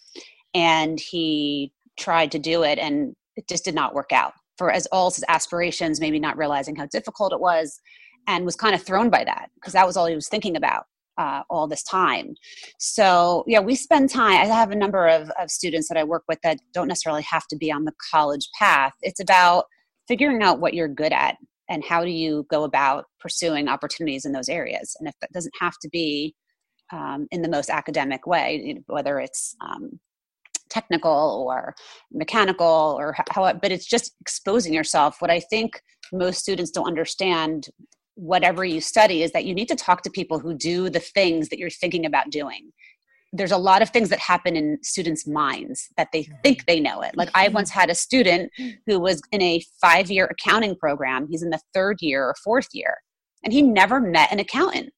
and 0.54 0.98
he 0.98 1.72
tried 1.98 2.32
to 2.32 2.38
do 2.38 2.62
it, 2.62 2.78
and 2.78 3.14
it 3.36 3.48
just 3.48 3.64
did 3.64 3.74
not 3.74 3.94
work 3.94 4.12
out 4.12 4.32
for 4.58 4.70
as 4.70 4.86
all 4.86 5.10
his 5.10 5.24
aspirations. 5.28 6.00
Maybe 6.00 6.18
not 6.18 6.36
realizing 6.36 6.76
how 6.76 6.86
difficult 6.86 7.32
it 7.32 7.40
was, 7.40 7.80
and 8.26 8.44
was 8.44 8.56
kind 8.56 8.74
of 8.74 8.82
thrown 8.82 9.10
by 9.10 9.24
that 9.24 9.50
because 9.54 9.72
that 9.74 9.86
was 9.86 9.96
all 9.96 10.06
he 10.06 10.14
was 10.14 10.28
thinking 10.28 10.56
about 10.56 10.84
uh, 11.18 11.42
all 11.50 11.66
this 11.68 11.82
time. 11.82 12.34
So 12.78 13.44
yeah, 13.46 13.60
we 13.60 13.74
spend 13.74 14.10
time. 14.10 14.40
I 14.40 14.46
have 14.46 14.70
a 14.70 14.76
number 14.76 15.06
of, 15.06 15.30
of 15.38 15.50
students 15.50 15.88
that 15.88 15.98
I 15.98 16.04
work 16.04 16.24
with 16.28 16.38
that 16.42 16.58
don't 16.72 16.88
necessarily 16.88 17.22
have 17.22 17.46
to 17.48 17.56
be 17.56 17.70
on 17.70 17.84
the 17.84 17.92
college 18.10 18.48
path. 18.58 18.94
It's 19.02 19.20
about 19.20 19.64
figuring 20.08 20.42
out 20.42 20.60
what 20.60 20.74
you're 20.74 20.88
good 20.88 21.12
at 21.12 21.36
and 21.70 21.83
how 21.85 22.04
do 22.04 22.11
you 22.11 22.46
go 22.50 22.64
about 22.64 23.06
pursuing 23.18 23.68
opportunities 23.68 24.26
in 24.26 24.33
those 24.33 24.50
areas? 24.50 24.94
And 24.98 25.09
if 25.09 25.14
that 25.20 25.33
doesn't 25.33 25.54
have 25.59 25.78
to 25.80 25.88
be 25.88 26.35
um, 26.92 27.26
in 27.30 27.40
the 27.42 27.48
most 27.48 27.70
academic 27.70 28.26
way 28.26 28.83
whether 28.87 29.20
it's 29.20 29.54
um, 29.61 30.00
technical 30.68 31.46
or 31.48 31.74
mechanical 32.12 32.96
or 32.98 33.14
how 33.30 33.52
but 33.52 33.72
it's 33.72 33.87
just 33.87 34.14
exposing 34.20 34.72
yourself. 34.72 35.16
What 35.20 35.30
i 35.30 35.40
think 35.40 35.80
most 36.12 36.40
students 36.40 36.70
don't 36.70 36.87
understand 36.87 37.68
whatever 38.14 38.64
you 38.64 38.80
study 38.80 39.22
is 39.22 39.33
that 39.33 39.44
you 39.44 39.54
need 39.54 39.68
to 39.68 39.76
talk 39.76 40.02
to 40.02 40.11
people 40.11 40.38
who 40.38 40.54
do 40.54 40.90
the 40.90 41.00
things 41.00 41.48
that 41.48 41.59
you're 41.59 41.70
thinking 41.70 42.04
about 42.04 42.30
doing 42.30 42.70
there's 43.32 43.52
a 43.52 43.56
lot 43.56 43.82
of 43.82 43.90
things 43.90 44.08
that 44.08 44.18
happen 44.18 44.56
in 44.56 44.78
students' 44.82 45.26
minds 45.26 45.88
that 45.96 46.08
they 46.12 46.28
think 46.42 46.66
they 46.66 46.80
know 46.80 47.00
it. 47.00 47.16
Like 47.16 47.30
I 47.34 47.48
once 47.48 47.70
had 47.70 47.88
a 47.88 47.94
student 47.94 48.50
who 48.86 48.98
was 48.98 49.22
in 49.30 49.40
a 49.40 49.62
five 49.80 50.10
year 50.10 50.26
accounting 50.26 50.76
program. 50.76 51.28
He's 51.30 51.42
in 51.42 51.50
the 51.50 51.60
third 51.72 51.98
year 52.00 52.24
or 52.24 52.34
fourth 52.42 52.68
year, 52.72 52.96
and 53.44 53.52
he 53.52 53.62
never 53.62 54.00
met 54.00 54.32
an 54.32 54.40
accountant. 54.40 54.92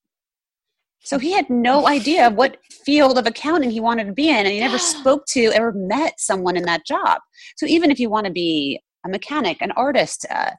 So 1.05 1.18
he 1.18 1.33
had 1.33 1.51
no 1.51 1.88
idea 1.88 2.31
what 2.31 2.59
field 2.85 3.18
of 3.18 3.27
accounting 3.27 3.71
he 3.71 3.81
wanted 3.81 4.07
to 4.07 4.12
be 4.12 4.29
in, 4.29 4.37
and 4.37 4.49
he 4.49 4.61
never 4.61 4.79
spoke 4.79 5.27
to 5.31 5.53
or 5.59 5.73
met 5.73 6.14
someone 6.18 6.57
in 6.57 6.64
that 6.64 6.87
job. 6.87 7.21
So 7.57 7.66
even 7.66 7.90
if 7.90 8.01
you 8.01 8.09
want 8.09 8.27
to 8.27 8.33
be 8.33 8.81
a 9.05 9.09
mechanic, 9.09 9.59
an 9.61 9.73
artist, 9.73 10.25
uh, 10.31 10.53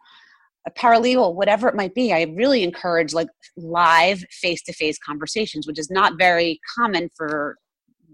a 0.65 0.71
paralegal, 0.71 1.35
whatever 1.35 1.67
it 1.67 1.75
might 1.75 1.93
be, 1.93 2.13
I 2.13 2.23
really 2.35 2.63
encourage 2.63 3.13
like 3.13 3.27
live 3.57 4.23
face 4.31 4.61
to 4.63 4.73
face 4.73 4.97
conversations, 4.97 5.67
which 5.67 5.79
is 5.79 5.89
not 5.89 6.13
very 6.17 6.59
common 6.77 7.09
for 7.15 7.57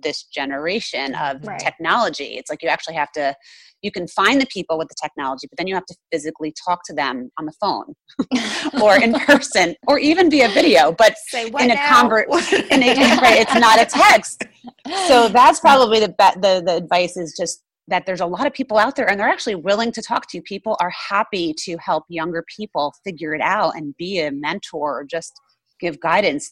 this 0.02 0.24
generation 0.24 1.14
of 1.16 1.46
right. 1.46 1.60
technology. 1.60 2.38
It's 2.38 2.50
like 2.50 2.64
you 2.64 2.70
actually 2.70 2.96
have 2.96 3.12
to, 3.14 3.36
you 3.82 3.92
can 3.92 4.08
find 4.08 4.42
the 4.42 4.48
people 4.48 4.78
with 4.78 4.88
the 4.88 4.96
technology, 5.02 5.48
but 5.50 5.58
then 5.58 5.68
you 5.68 5.76
have 5.76 5.86
to 5.86 5.96
physically 6.12 6.54
talk 6.66 6.82
to 6.86 6.94
them 6.94 7.30
on 7.38 7.46
the 7.46 7.54
phone 7.60 7.94
or 8.82 9.02
in 9.02 9.14
person 9.14 9.76
or 9.88 10.00
even 10.00 10.30
via 10.30 10.50
video, 10.50 10.92
but 10.92 11.16
in 11.34 11.72
a 11.72 11.76
convert, 11.88 12.28
in 12.72 12.84
a, 12.84 12.96
right, 13.18 13.42
it's 13.42 13.56
not 13.56 13.80
a 13.80 13.86
text. 13.86 14.44
So 15.08 15.28
that's 15.28 15.60
probably 15.68 16.00
the, 16.00 16.16
the, 16.18 16.64
the 16.66 16.76
advice 16.76 17.18
is 17.18 17.36
just 17.38 17.64
that 17.89 18.06
there's 18.06 18.21
a 18.21 18.25
lot 18.25 18.47
of 18.47 18.54
people 18.54 18.78
out 18.78 18.95
there 18.95 19.10
and 19.10 19.19
they're 19.19 19.28
actually 19.28 19.56
willing 19.56 19.91
to 19.91 20.02
talk 20.02 20.30
to 20.30 20.38
you. 20.38 20.43
People 20.43 20.78
are 20.80 20.91
happy 20.91 21.54
to 21.65 21.78
help 21.78 22.06
younger 22.08 22.43
people 22.56 22.93
figure 23.04 23.34
it 23.34 23.41
out 23.41 23.75
and 23.75 23.95
be 23.97 24.19
a 24.19 24.32
mentor 24.32 24.99
or 24.99 25.04
just 25.04 25.34
give 25.80 25.99
guidance 25.99 26.52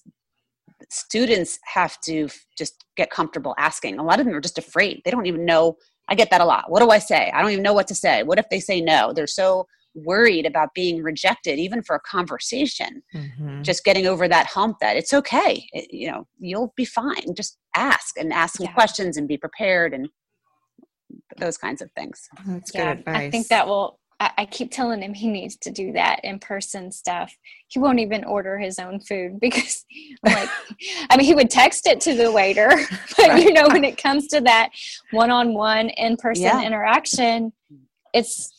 students 0.90 1.60
have 1.66 2.00
to 2.02 2.30
just 2.58 2.86
get 2.96 3.10
comfortable 3.10 3.56
asking. 3.58 4.00
A 4.00 4.04
lot 4.04 4.20
of 4.20 4.26
them 4.26 4.36
are 4.36 4.42
just 4.42 4.58
afraid. 4.58 5.02
They 5.04 5.12
don't 5.12 5.26
even 5.26 5.46
know. 5.46 5.78
I 6.08 6.16
get 6.16 6.30
that 6.32 6.42
a 6.42 6.46
lot. 6.46 6.70
What 6.70 6.82
do 6.82 6.90
I 6.90 7.00
say? 7.00 7.32
I 7.34 7.42
don't 7.42 7.52
even 7.52 7.64
know 7.64 7.74
what 7.74 7.88
to 7.88 7.96
say. 7.96 8.24
What 8.24 8.40
if 8.40 8.46
they 8.50 8.60
say 8.60 8.82
no? 8.82 9.12
They're 9.14 9.28
so 9.28 9.66
worried 9.96 10.46
about 10.46 10.74
being 10.76 11.02
rejected, 11.02 11.58
even 11.60 11.82
for 11.82 11.96
a 11.96 12.00
conversation. 12.02 13.02
Mm-hmm. 13.14 13.64
Just 13.64 13.84
getting 13.84 14.06
over 14.06 14.28
that 14.28 14.46
hump 14.46 14.78
that 14.80 14.96
it's 14.96 15.14
okay. 15.14 15.68
It, 15.74 15.92
you 15.92 16.10
know, 16.12 16.28
you'll 16.38 16.74
be 16.78 16.86
fine. 16.86 17.34
Just 17.36 17.58
ask 17.76 18.18
and 18.18 18.32
ask 18.32 18.58
some 18.58 18.68
yeah. 18.68 18.74
questions 18.74 19.18
and 19.18 19.28
be 19.28 19.38
prepared 19.38 19.94
and 19.94 20.08
those 21.38 21.58
kinds 21.58 21.82
of 21.82 21.92
things. 21.92 22.28
Oh, 22.40 22.44
that's 22.48 22.72
yeah, 22.74 22.96
good 22.96 23.00
advice. 23.00 23.16
I 23.16 23.30
think 23.32 23.48
that 23.48 23.68
will 23.68 24.00
I, 24.20 24.32
I 24.40 24.46
keep 24.46 24.72
telling 24.72 25.02
him 25.02 25.14
he 25.14 25.28
needs 25.28 25.56
to 25.58 25.72
do 25.72 25.92
that 25.94 26.22
in 26.24 26.40
person 26.40 26.92
stuff. 26.92 27.36
He 27.68 27.80
won't 27.80 28.00
even 28.00 28.24
order 28.24 28.58
his 28.58 28.80
own 28.80 29.00
food 29.00 29.40
because, 29.42 29.86
like, 30.24 30.50
I 31.10 31.18
mean, 31.18 31.26
he 31.26 31.36
would 31.36 31.50
text 31.50 31.88
it 31.88 32.02
to 32.02 32.16
the 32.16 32.32
waiter, 32.32 32.70
but 33.18 33.30
right. 33.30 33.44
you 33.44 33.54
know, 33.54 33.68
when 33.68 33.84
it 33.84 34.02
comes 34.02 34.28
to 34.28 34.42
that 34.42 34.70
one-on-one 35.12 35.90
in-person 35.90 36.44
yeah. 36.44 36.62
interaction, 36.62 37.54
it's 38.14 38.52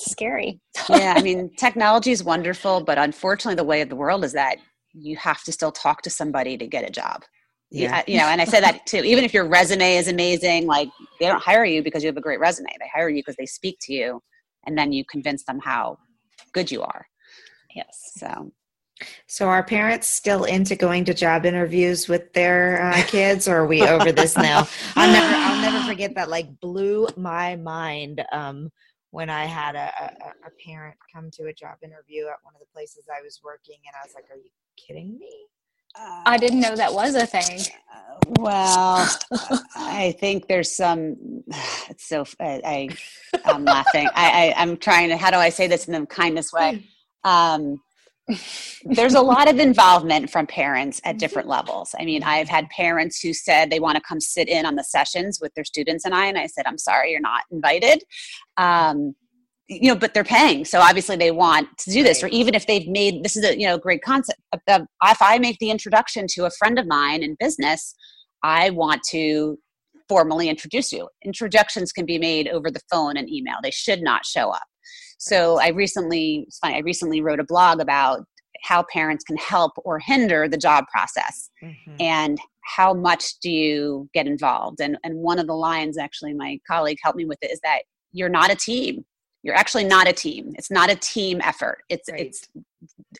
scary. 0.00 0.60
yeah, 0.88 1.14
I 1.16 1.22
mean, 1.22 1.50
technology 1.56 2.12
is 2.12 2.22
wonderful, 2.22 2.82
but 2.82 2.98
unfortunately, 2.98 3.56
the 3.56 3.64
way 3.64 3.80
of 3.80 3.88
the 3.88 3.96
world 3.96 4.24
is 4.24 4.32
that 4.32 4.58
you 4.92 5.16
have 5.16 5.42
to 5.44 5.52
still 5.52 5.72
talk 5.72 6.02
to 6.02 6.10
somebody 6.10 6.56
to 6.56 6.66
get 6.66 6.88
a 6.88 6.90
job. 6.90 7.22
Yeah. 7.70 8.02
You 8.06 8.18
know, 8.18 8.26
and 8.26 8.40
I 8.40 8.44
say 8.44 8.60
that 8.60 8.86
too. 8.86 8.98
Even 8.98 9.24
if 9.24 9.34
your 9.34 9.46
resume 9.46 9.96
is 9.96 10.08
amazing, 10.08 10.66
like 10.66 10.88
they 11.20 11.26
don't 11.26 11.42
hire 11.42 11.64
you 11.64 11.82
because 11.82 12.02
you 12.02 12.08
have 12.08 12.16
a 12.16 12.20
great 12.22 12.40
resume. 12.40 12.68
They 12.78 12.88
hire 12.92 13.08
you 13.08 13.22
because 13.22 13.36
they 13.36 13.46
speak 13.46 13.78
to 13.82 13.92
you 13.92 14.22
and 14.66 14.78
then 14.78 14.92
you 14.92 15.04
convince 15.04 15.44
them 15.44 15.58
how 15.62 15.98
good 16.52 16.70
you 16.70 16.82
are 16.82 17.06
Yes. 17.76 18.12
so 18.16 18.50
So 19.26 19.48
are 19.48 19.62
parents 19.62 20.08
still 20.08 20.44
into 20.44 20.74
going 20.74 21.04
to 21.04 21.14
job 21.14 21.44
interviews 21.44 22.08
with 22.08 22.32
their 22.32 22.82
uh, 22.82 23.02
kids, 23.06 23.46
or 23.46 23.58
are 23.58 23.66
we 23.66 23.82
over 23.82 24.10
this 24.12 24.36
now? 24.36 24.66
I'll 24.96 25.12
never, 25.12 25.34
I'll 25.34 25.60
never 25.60 25.86
forget 25.86 26.14
that. 26.14 26.30
Like 26.30 26.58
blew 26.60 27.06
my 27.16 27.56
mind 27.56 28.24
um, 28.32 28.70
when 29.10 29.28
I 29.28 29.44
had 29.44 29.76
a, 29.76 29.92
a, 30.00 30.46
a 30.46 30.50
parent 30.66 30.96
come 31.14 31.30
to 31.32 31.44
a 31.44 31.52
job 31.52 31.76
interview 31.82 32.24
at 32.28 32.38
one 32.42 32.54
of 32.54 32.60
the 32.60 32.72
places 32.72 33.04
I 33.14 33.22
was 33.22 33.40
working, 33.44 33.76
and 33.86 33.94
I 33.94 34.06
was 34.06 34.14
like, 34.14 34.24
"Are 34.30 34.38
you 34.38 34.50
kidding 34.78 35.18
me?" 35.18 35.46
I 35.98 36.36
didn't 36.38 36.60
know 36.60 36.76
that 36.76 36.92
was 36.92 37.14
a 37.14 37.26
thing. 37.26 37.60
Uh, 37.92 38.20
well, 38.40 39.08
I 39.76 40.16
think 40.20 40.48
there's 40.48 40.74
some. 40.74 41.16
It's 41.88 42.08
so. 42.08 42.24
I, 42.40 42.60
I 42.64 42.88
I'm 43.44 43.64
laughing. 43.64 44.08
I, 44.14 44.48
I 44.48 44.54
I'm 44.60 44.76
trying 44.76 45.08
to. 45.10 45.16
How 45.16 45.30
do 45.30 45.36
I 45.36 45.50
say 45.50 45.68
this 45.68 45.86
in 45.86 45.92
the 45.92 46.04
kindest 46.06 46.52
way? 46.52 46.84
Um, 47.22 47.80
there's 48.84 49.14
a 49.14 49.20
lot 49.20 49.48
of 49.48 49.58
involvement 49.58 50.30
from 50.30 50.46
parents 50.46 51.00
at 51.04 51.18
different 51.18 51.48
levels. 51.48 51.94
I 51.98 52.04
mean, 52.04 52.24
I've 52.24 52.48
had 52.48 52.68
parents 52.70 53.20
who 53.20 53.32
said 53.32 53.70
they 53.70 53.78
want 53.78 53.96
to 53.96 54.02
come 54.02 54.20
sit 54.20 54.48
in 54.48 54.66
on 54.66 54.74
the 54.74 54.82
sessions 54.82 55.38
with 55.40 55.54
their 55.54 55.64
students 55.64 56.04
and 56.04 56.14
I, 56.14 56.26
and 56.26 56.36
I 56.36 56.46
said, 56.46 56.66
I'm 56.66 56.78
sorry, 56.78 57.12
you're 57.12 57.20
not 57.20 57.42
invited. 57.52 58.02
Um, 58.56 59.14
you 59.68 59.92
know, 59.92 59.96
but 59.96 60.14
they're 60.14 60.24
paying, 60.24 60.64
so 60.64 60.80
obviously 60.80 61.16
they 61.16 61.30
want 61.32 61.68
to 61.78 61.90
do 61.90 62.02
this. 62.02 62.22
Or 62.22 62.28
even 62.28 62.54
if 62.54 62.66
they've 62.66 62.86
made 62.88 63.24
this 63.24 63.36
is 63.36 63.44
a 63.44 63.58
you 63.58 63.66
know 63.66 63.78
great 63.78 64.02
concept. 64.02 64.40
If 64.68 65.22
I 65.22 65.38
make 65.38 65.58
the 65.58 65.70
introduction 65.70 66.26
to 66.30 66.46
a 66.46 66.50
friend 66.50 66.78
of 66.78 66.86
mine 66.86 67.22
in 67.22 67.36
business, 67.40 67.94
I 68.42 68.70
want 68.70 69.02
to 69.10 69.58
formally 70.08 70.48
introduce 70.48 70.92
you. 70.92 71.08
Introductions 71.24 71.92
can 71.92 72.06
be 72.06 72.18
made 72.18 72.48
over 72.48 72.70
the 72.70 72.80
phone 72.90 73.16
and 73.16 73.28
email. 73.28 73.56
They 73.62 73.72
should 73.72 74.02
not 74.02 74.24
show 74.24 74.50
up. 74.50 74.62
So 75.18 75.58
I 75.60 75.68
recently, 75.68 76.44
it's 76.46 76.58
funny, 76.58 76.76
I 76.76 76.80
recently 76.80 77.20
wrote 77.20 77.40
a 77.40 77.44
blog 77.44 77.80
about 77.80 78.24
how 78.62 78.84
parents 78.92 79.24
can 79.24 79.36
help 79.36 79.72
or 79.84 79.98
hinder 79.98 80.48
the 80.48 80.56
job 80.56 80.84
process 80.92 81.50
Mhm. 81.62 81.96
and 82.00 82.38
how 82.64 82.94
much 82.94 83.38
do 83.40 83.50
you 83.50 84.08
get 84.12 84.26
involved 84.26 84.80
and 84.80 84.98
and 85.04 85.16
one 85.16 85.38
of 85.38 85.46
the 85.46 85.54
lines 85.54 85.98
actually 85.98 86.34
my 86.34 86.58
colleague 86.66 86.98
helped 87.02 87.16
me 87.18 87.24
with 87.24 87.38
it 87.42 87.50
is 87.50 87.60
that 87.62 87.82
you're 88.12 88.28
not 88.28 88.50
a 88.50 88.56
team 88.56 89.04
you're 89.46 89.54
actually 89.54 89.84
not 89.84 90.08
a 90.08 90.12
team. 90.12 90.52
It's 90.58 90.72
not 90.72 90.90
a 90.90 90.96
team 90.96 91.40
effort. 91.40 91.78
It's 91.88 92.10
Right. 92.10 92.26
it's 92.26 92.48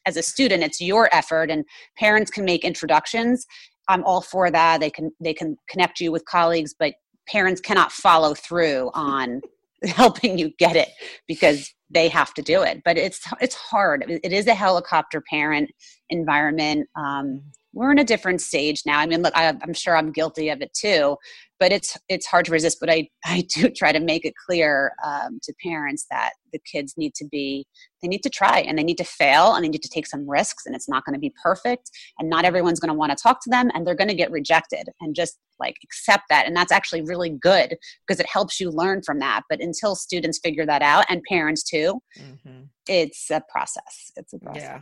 as 0.04 0.16
a 0.16 0.22
student 0.22 0.62
it's 0.64 0.80
your 0.80 1.08
effort 1.14 1.50
and 1.50 1.64
parents 1.96 2.30
can 2.30 2.44
make 2.44 2.64
introductions. 2.64 3.46
I'm 3.88 4.02
all 4.04 4.20
for 4.20 4.50
that. 4.50 4.80
They 4.80 4.90
can 4.90 5.12
they 5.20 5.32
can 5.32 5.56
connect 5.70 6.00
you 6.00 6.10
with 6.10 6.24
colleagues 6.24 6.74
but 6.76 6.94
parents 7.28 7.60
cannot 7.60 7.92
follow 7.92 8.34
through 8.34 8.90
on 8.94 9.40
helping 9.84 10.36
you 10.36 10.50
get 10.58 10.74
it 10.74 10.88
because 11.28 11.72
they 11.90 12.08
have 12.08 12.34
to 12.34 12.42
do 12.42 12.62
it. 12.62 12.82
But 12.84 12.98
it's 12.98 13.20
it's 13.40 13.54
hard. 13.54 14.04
It 14.08 14.32
is 14.32 14.48
a 14.48 14.54
helicopter 14.54 15.22
parent 15.30 15.70
environment. 16.10 16.88
Um, 16.96 17.42
we're 17.76 17.92
in 17.92 17.98
a 17.98 18.04
different 18.04 18.40
stage 18.40 18.82
now. 18.86 18.98
I 18.98 19.06
mean 19.06 19.22
look 19.22 19.36
I, 19.36 19.54
i'm 19.62 19.74
sure 19.74 19.96
i'm 19.96 20.10
guilty 20.10 20.48
of 20.48 20.60
it 20.62 20.72
too 20.72 21.16
but 21.60 21.72
it's 21.72 21.96
it's 22.08 22.26
hard 22.26 22.44
to 22.46 22.52
resist 22.52 22.78
but 22.80 22.90
i 22.90 23.08
i 23.24 23.44
do 23.54 23.68
try 23.68 23.92
to 23.92 24.00
make 24.00 24.24
it 24.24 24.34
clear 24.46 24.92
um, 25.04 25.38
to 25.42 25.52
parents 25.62 26.06
that 26.10 26.32
the 26.52 26.58
kids 26.72 26.94
need 26.96 27.14
to 27.14 27.26
be 27.30 27.66
they 28.02 28.08
need 28.08 28.22
to 28.22 28.30
try 28.30 28.60
and 28.60 28.78
they 28.78 28.84
need 28.84 28.98
to 28.98 29.04
fail 29.04 29.54
and 29.54 29.64
they 29.64 29.68
need 29.68 29.82
to 29.82 29.88
take 29.88 30.06
some 30.06 30.28
risks 30.28 30.64
and 30.66 30.74
it's 30.74 30.88
not 30.88 31.04
going 31.04 31.14
to 31.14 31.20
be 31.20 31.32
perfect 31.42 31.90
and 32.18 32.28
not 32.30 32.44
everyone's 32.44 32.80
going 32.80 32.88
to 32.92 32.98
want 32.98 33.10
to 33.10 33.22
talk 33.22 33.38
to 33.42 33.50
them 33.50 33.70
and 33.74 33.86
they're 33.86 33.94
going 33.94 34.08
to 34.08 34.14
get 34.14 34.30
rejected 34.30 34.88
and 35.00 35.14
just 35.14 35.38
like 35.58 35.76
accept 35.82 36.24
that. 36.28 36.46
And 36.46 36.54
that's 36.54 36.72
actually 36.72 37.02
really 37.02 37.30
good 37.30 37.76
because 38.06 38.20
it 38.20 38.26
helps 38.30 38.60
you 38.60 38.70
learn 38.70 39.02
from 39.02 39.18
that. 39.20 39.42
But 39.48 39.60
until 39.62 39.94
students 39.94 40.38
figure 40.42 40.66
that 40.66 40.82
out 40.82 41.06
and 41.08 41.22
parents 41.28 41.62
too 41.62 42.00
Mhm. 42.20 42.68
it's 42.88 43.30
a 43.30 43.42
process. 43.50 44.12
It's 44.16 44.32
a 44.32 44.38
process. 44.38 44.62
Yeah. 44.62 44.80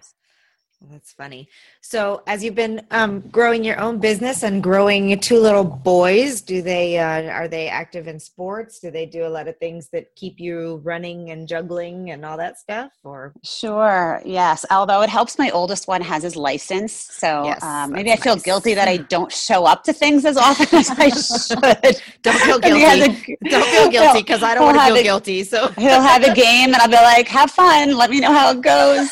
Well, 0.80 0.90
that's 0.92 1.12
funny. 1.12 1.48
So, 1.80 2.22
as 2.26 2.44
you've 2.44 2.54
been 2.56 2.82
um, 2.90 3.20
growing 3.30 3.64
your 3.64 3.80
own 3.80 3.98
business 4.00 4.42
and 4.42 4.62
growing 4.62 5.18
two 5.20 5.38
little 5.38 5.64
boys, 5.64 6.42
do 6.42 6.60
they 6.60 6.98
uh, 6.98 7.22
are 7.30 7.48
they 7.48 7.68
active 7.68 8.06
in 8.06 8.20
sports? 8.20 8.80
Do 8.80 8.90
they 8.90 9.06
do 9.06 9.24
a 9.26 9.28
lot 9.30 9.48
of 9.48 9.56
things 9.56 9.88
that 9.90 10.14
keep 10.14 10.38
you 10.38 10.82
running 10.84 11.30
and 11.30 11.48
juggling 11.48 12.10
and 12.10 12.22
all 12.26 12.36
that 12.36 12.58
stuff? 12.58 12.92
Or 13.02 13.32
Sure. 13.42 14.20
Yes. 14.26 14.66
Although 14.70 15.00
it 15.00 15.08
helps, 15.08 15.38
my 15.38 15.48
oldest 15.50 15.88
one 15.88 16.02
has 16.02 16.22
his 16.22 16.36
license, 16.36 16.92
so 16.92 17.44
Yes, 17.44 17.62
um, 17.62 17.92
maybe 17.92 18.12
I 18.12 18.16
feel 18.16 18.34
nice. 18.34 18.42
guilty 18.44 18.74
that 18.74 18.86
I 18.88 18.96
don't 19.14 19.32
show 19.32 19.64
up 19.64 19.84
to 19.84 19.92
things 19.94 20.26
as 20.26 20.36
often 20.36 20.78
as 20.78 20.90
I 20.90 21.08
should. 21.94 22.02
don't 22.22 22.38
feel 22.40 22.56
And 22.62 22.76
he 22.76 22.82
has 22.82 22.98
guilty. 23.08 23.38
a- 23.46 23.48
don't 23.48 23.68
feel 23.68 23.88
guilty 23.96 24.20
because 24.20 24.42
I 24.42 24.54
don't 24.54 24.64
want 24.64 24.76
to 24.76 24.84
feel 24.84 24.96
a- 24.96 25.02
guilty. 25.02 25.44
So, 25.44 25.68
He'll 25.78 26.02
have 26.02 26.24
a 26.24 26.34
game, 26.34 26.74
and 26.74 26.76
I'll 26.76 26.88
be 26.88 26.94
like, 26.96 27.26
"Have 27.28 27.50
fun. 27.52 27.96
Let 27.96 28.10
me 28.10 28.20
know 28.20 28.32
how 28.32 28.50
it 28.50 28.60
goes." 28.60 29.08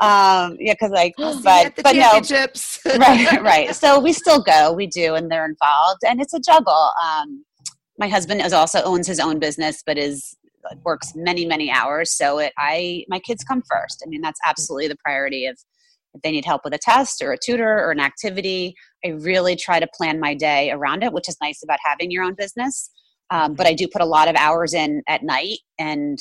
Um, 0.00 0.56
yeah, 0.60 0.74
because 0.78 0.92
like, 0.92 1.14
I'll 1.18 1.40
but 1.42 1.74
but 1.82 1.96
no, 1.96 2.20
right, 2.98 3.42
right. 3.42 3.74
So 3.74 3.98
we 3.98 4.12
still 4.12 4.42
go, 4.42 4.72
we 4.72 4.86
do, 4.86 5.14
and 5.14 5.30
they're 5.30 5.46
involved, 5.46 6.00
and 6.06 6.20
it's 6.20 6.34
a 6.34 6.40
juggle. 6.40 6.92
Um, 7.02 7.44
my 7.98 8.08
husband 8.08 8.40
is 8.42 8.52
also 8.52 8.82
owns 8.82 9.06
his 9.06 9.20
own 9.20 9.38
business, 9.38 9.82
but 9.84 9.98
is 9.98 10.36
works 10.84 11.12
many 11.14 11.46
many 11.46 11.70
hours. 11.70 12.10
So 12.10 12.38
it, 12.38 12.52
I 12.58 13.04
my 13.08 13.18
kids 13.18 13.44
come 13.44 13.62
first. 13.68 14.02
I 14.04 14.08
mean, 14.08 14.20
that's 14.20 14.40
absolutely 14.46 14.88
the 14.88 14.96
priority. 14.96 15.46
Of 15.46 15.58
if 16.14 16.22
they 16.22 16.30
need 16.30 16.44
help 16.44 16.62
with 16.64 16.74
a 16.74 16.78
test 16.78 17.22
or 17.22 17.32
a 17.32 17.38
tutor 17.38 17.78
or 17.78 17.90
an 17.90 18.00
activity, 18.00 18.74
I 19.04 19.08
really 19.10 19.56
try 19.56 19.80
to 19.80 19.86
plan 19.94 20.20
my 20.20 20.34
day 20.34 20.70
around 20.70 21.02
it, 21.02 21.12
which 21.12 21.28
is 21.28 21.36
nice 21.42 21.62
about 21.62 21.78
having 21.84 22.10
your 22.10 22.24
own 22.24 22.34
business. 22.34 22.90
Um, 23.30 23.54
but 23.54 23.66
I 23.66 23.74
do 23.74 23.86
put 23.86 24.00
a 24.00 24.06
lot 24.06 24.28
of 24.28 24.36
hours 24.36 24.72
in 24.72 25.02
at 25.06 25.22
night 25.22 25.58
and 25.78 26.18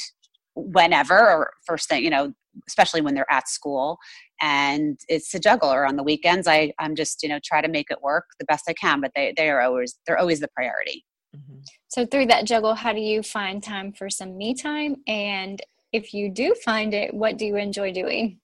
whenever 0.55 1.17
or 1.17 1.51
first 1.65 1.87
thing, 1.87 2.03
you 2.03 2.09
know, 2.09 2.33
especially 2.67 3.01
when 3.01 3.13
they're 3.13 3.31
at 3.31 3.47
school 3.47 3.97
and 4.41 4.99
it's 5.07 5.33
a 5.33 5.39
juggle 5.39 5.71
or 5.71 5.85
on 5.85 5.95
the 5.95 6.03
weekends 6.03 6.47
i 6.47 6.71
i'm 6.79 6.95
just 6.95 7.23
you 7.23 7.29
know 7.29 7.39
try 7.43 7.61
to 7.61 7.67
make 7.67 7.89
it 7.89 8.01
work 8.01 8.25
the 8.39 8.45
best 8.45 8.65
i 8.67 8.73
can 8.73 9.01
but 9.01 9.11
they 9.15 9.33
they 9.35 9.49
are 9.49 9.61
always 9.61 9.99
they're 10.05 10.17
always 10.17 10.39
the 10.39 10.49
priority 10.55 11.03
Mhm. 11.35 11.63
So 11.89 12.05
through 12.05 12.27
that 12.27 12.45
juggle, 12.45 12.73
how 12.73 12.93
do 12.93 12.99
you 12.99 13.21
find 13.23 13.61
time 13.61 13.91
for 13.93 14.09
some 14.09 14.37
me 14.37 14.53
time? 14.53 14.97
And 15.07 15.61
if 15.91 16.13
you 16.13 16.29
do 16.29 16.55
find 16.65 16.93
it, 16.93 17.13
what 17.13 17.37
do 17.37 17.45
you 17.45 17.57
enjoy 17.57 17.91
doing? 17.91 18.39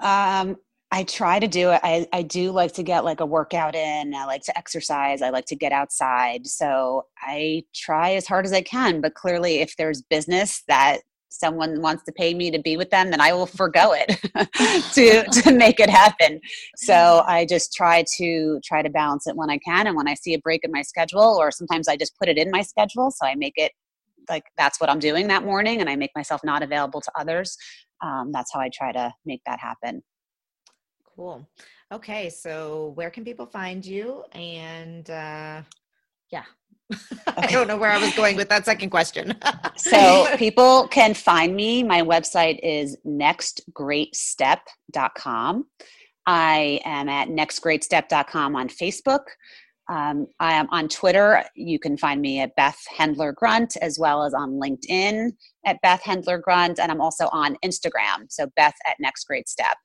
um 0.00 0.56
i 0.90 1.04
try 1.04 1.38
to 1.38 1.46
do 1.46 1.70
it 1.70 1.80
i 1.82 2.06
i 2.12 2.22
do 2.22 2.50
like 2.50 2.72
to 2.72 2.82
get 2.82 3.04
like 3.04 3.20
a 3.20 3.26
workout 3.26 3.74
in 3.74 4.14
i 4.14 4.24
like 4.24 4.42
to 4.42 4.56
exercise 4.56 5.22
i 5.22 5.30
like 5.30 5.44
to 5.44 5.54
get 5.54 5.72
outside 5.72 6.46
so 6.46 7.04
i 7.18 7.62
try 7.74 8.14
as 8.14 8.26
hard 8.26 8.44
as 8.44 8.52
i 8.52 8.62
can 8.62 9.00
but 9.00 9.14
clearly 9.14 9.56
if 9.60 9.76
there's 9.76 10.02
business 10.02 10.62
that 10.68 11.00
someone 11.30 11.80
wants 11.80 12.02
to 12.04 12.12
pay 12.12 12.34
me 12.34 12.50
to 12.50 12.58
be 12.58 12.76
with 12.76 12.90
them 12.90 13.10
then 13.10 13.20
i 13.20 13.32
will 13.32 13.46
forego 13.46 13.92
it 13.94 14.08
to 14.92 15.22
to 15.40 15.52
make 15.52 15.80
it 15.80 15.88
happen 15.88 16.40
so 16.76 17.22
i 17.26 17.46
just 17.46 17.72
try 17.72 18.04
to 18.16 18.60
try 18.64 18.82
to 18.82 18.90
balance 18.90 19.26
it 19.26 19.36
when 19.36 19.50
i 19.50 19.58
can 19.58 19.86
and 19.86 19.96
when 19.96 20.08
i 20.08 20.14
see 20.14 20.34
a 20.34 20.38
break 20.40 20.64
in 20.64 20.70
my 20.72 20.82
schedule 20.82 21.36
or 21.40 21.50
sometimes 21.50 21.88
i 21.88 21.96
just 21.96 22.16
put 22.18 22.28
it 22.28 22.36
in 22.36 22.50
my 22.50 22.62
schedule 22.62 23.10
so 23.10 23.26
i 23.26 23.34
make 23.34 23.54
it 23.56 23.72
like 24.28 24.44
that's 24.58 24.80
what 24.80 24.90
i'm 24.90 24.98
doing 24.98 25.28
that 25.28 25.44
morning 25.44 25.80
and 25.80 25.88
i 25.88 25.96
make 25.96 26.10
myself 26.14 26.40
not 26.44 26.62
available 26.62 27.00
to 27.00 27.10
others 27.18 27.56
um, 28.02 28.30
that's 28.32 28.52
how 28.52 28.60
i 28.60 28.68
try 28.72 28.92
to 28.92 29.12
make 29.24 29.40
that 29.46 29.58
happen 29.58 30.02
Cool. 31.20 31.46
Okay, 31.92 32.30
so 32.30 32.92
where 32.94 33.10
can 33.10 33.24
people 33.24 33.44
find 33.44 33.84
you? 33.84 34.24
And 34.32 35.10
uh, 35.10 35.60
yeah, 36.32 36.44
I 37.36 37.46
don't 37.46 37.68
know 37.68 37.76
where 37.76 37.90
I 37.90 37.98
was 37.98 38.14
going 38.14 38.36
with 38.36 38.48
that 38.48 38.64
second 38.64 38.90
question. 38.90 39.34
so 39.76 40.26
people 40.36 40.88
can 40.88 41.14
find 41.14 41.54
me. 41.54 41.82
My 41.82 42.02
website 42.02 42.58
is 42.62 42.96
nextgreatstep.com 43.06 45.66
i 46.26 46.78
am 46.84 47.08
at 47.08 47.28
nextgreatstep.com 47.28 48.54
on 48.54 48.68
facebook. 48.68 49.22
Um, 49.88 50.26
i 50.38 50.52
am 50.52 50.68
on 50.70 50.88
twitter. 50.88 51.42
You 51.56 51.78
can 51.78 51.96
find 51.96 52.20
me 52.20 52.40
at 52.40 52.54
beth 52.56 52.78
hendler 52.96 53.34
grunt 53.34 53.76
as 53.82 53.98
well 53.98 54.22
as 54.22 54.34
on 54.34 54.52
linkedin 54.52 55.32
at 55.66 55.78
beth 55.82 56.02
hendler 56.04 56.40
grunt. 56.40 56.78
And 56.78 56.92
i'm 56.92 57.00
also 57.00 57.28
on 57.32 57.56
instagram. 57.64 58.26
So 58.28 58.46
beth 58.54 58.74
at 58.86 58.96
next 59.00 59.24
great 59.24 59.48
step 59.48 59.76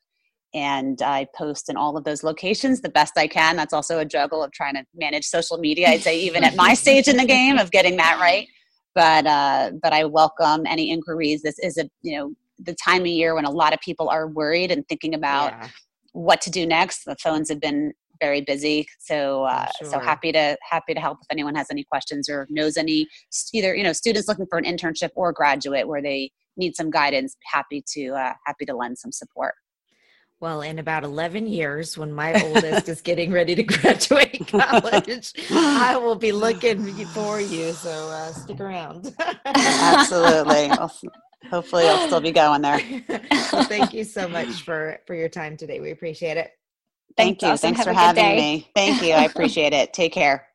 and 0.55 1.03
i 1.03 1.27
post 1.35 1.69
in 1.69 1.77
all 1.77 1.95
of 1.95 2.03
those 2.03 2.23
locations 2.23 2.81
the 2.81 2.89
best 2.89 3.13
i 3.17 3.27
can 3.27 3.55
that's 3.55 3.73
also 3.73 3.99
a 3.99 4.05
juggle 4.05 4.43
of 4.43 4.51
trying 4.51 4.73
to 4.73 4.83
manage 4.95 5.25
social 5.25 5.59
media 5.59 5.89
i'd 5.89 6.01
say 6.01 6.19
even 6.19 6.43
at 6.43 6.55
my 6.55 6.73
stage 6.83 7.07
in 7.07 7.17
the 7.17 7.25
game 7.25 7.59
of 7.59 7.69
getting 7.69 7.97
that 7.97 8.17
right 8.19 8.47
but 8.95 9.27
uh, 9.27 9.71
but 9.81 9.93
I 9.93 10.05
welcome 10.05 10.65
any 10.65 10.89
inquiries. 10.89 11.43
This 11.43 11.59
is 11.59 11.77
a 11.77 11.87
you 12.01 12.17
know 12.17 12.33
the 12.57 12.73
time 12.73 13.01
of 13.01 13.07
year 13.07 13.35
when 13.35 13.45
a 13.45 13.51
lot 13.51 13.73
of 13.73 13.79
people 13.81 14.09
are 14.09 14.27
worried 14.27 14.71
and 14.71 14.87
thinking 14.87 15.13
about 15.13 15.51
Yeah, 15.51 15.67
what 16.13 16.41
to 16.41 16.49
do 16.49 16.65
next. 16.65 17.03
The 17.03 17.17
phones 17.21 17.49
have 17.49 17.59
been 17.59 17.91
very 18.21 18.39
busy, 18.39 18.87
so 18.99 19.43
uh, 19.43 19.67
I'm 19.81 19.89
so 19.89 19.99
happy 19.99 20.31
to 20.31 20.57
happy 20.67 20.93
to 20.93 21.01
help 21.01 21.19
if 21.21 21.27
anyone 21.29 21.53
has 21.55 21.67
any 21.69 21.83
questions 21.83 22.29
or 22.29 22.47
knows 22.49 22.77
any 22.77 23.05
either 23.53 23.75
you 23.75 23.83
know 23.83 23.93
students 23.93 24.29
looking 24.29 24.47
for 24.49 24.57
an 24.57 24.63
internship 24.63 25.09
or 25.15 25.33
graduate 25.33 25.87
where 25.87 26.01
they 26.01 26.31
need 26.55 26.75
some 26.75 26.89
guidance. 26.89 27.35
Happy 27.43 27.83
to 27.93 28.13
uh, 28.13 28.33
happy 28.45 28.65
to 28.65 28.75
lend 28.75 28.97
some 28.97 29.11
support. 29.11 29.55
Well, 30.41 30.61
in 30.61 30.79
about 30.79 31.03
11 31.03 31.47
years, 31.47 31.97
when 31.97 32.11
my 32.11 32.33
oldest 32.43 32.89
is 32.89 33.01
getting 33.01 33.31
ready 33.31 33.55
to 33.55 33.63
graduate 33.63 34.47
college, 34.47 35.33
I 35.51 35.97
will 35.97 36.15
be 36.15 36.31
looking 36.31 36.93
for 37.07 37.39
you. 37.39 37.71
So 37.71 37.89
uh, 37.89 38.31
stick 38.33 38.59
around. 38.59 39.13
Absolutely. 39.45 40.69
Well, 40.75 40.91
hopefully, 41.51 41.87
I'll 41.87 42.07
still 42.07 42.21
be 42.21 42.31
going 42.31 42.61
there. 42.63 42.81
well, 43.53 43.63
thank 43.65 43.93
you 43.93 44.03
so 44.03 44.27
much 44.27 44.63
for 44.63 44.99
for 45.05 45.13
your 45.13 45.29
time 45.29 45.55
today. 45.55 45.79
We 45.79 45.91
appreciate 45.91 46.37
it. 46.37 46.51
Thank 47.15 47.39
Thanks, 47.39 47.43
you. 47.43 47.49
Austin. 47.49 47.67
Thanks 47.75 47.85
Have 47.85 47.95
for 47.95 47.99
having 47.99 48.23
day. 48.23 48.35
me. 48.35 48.71
Thank 48.75 49.01
you. 49.01 49.13
I 49.13 49.23
appreciate 49.23 49.73
it. 49.73 49.93
Take 49.93 50.13
care. 50.13 50.47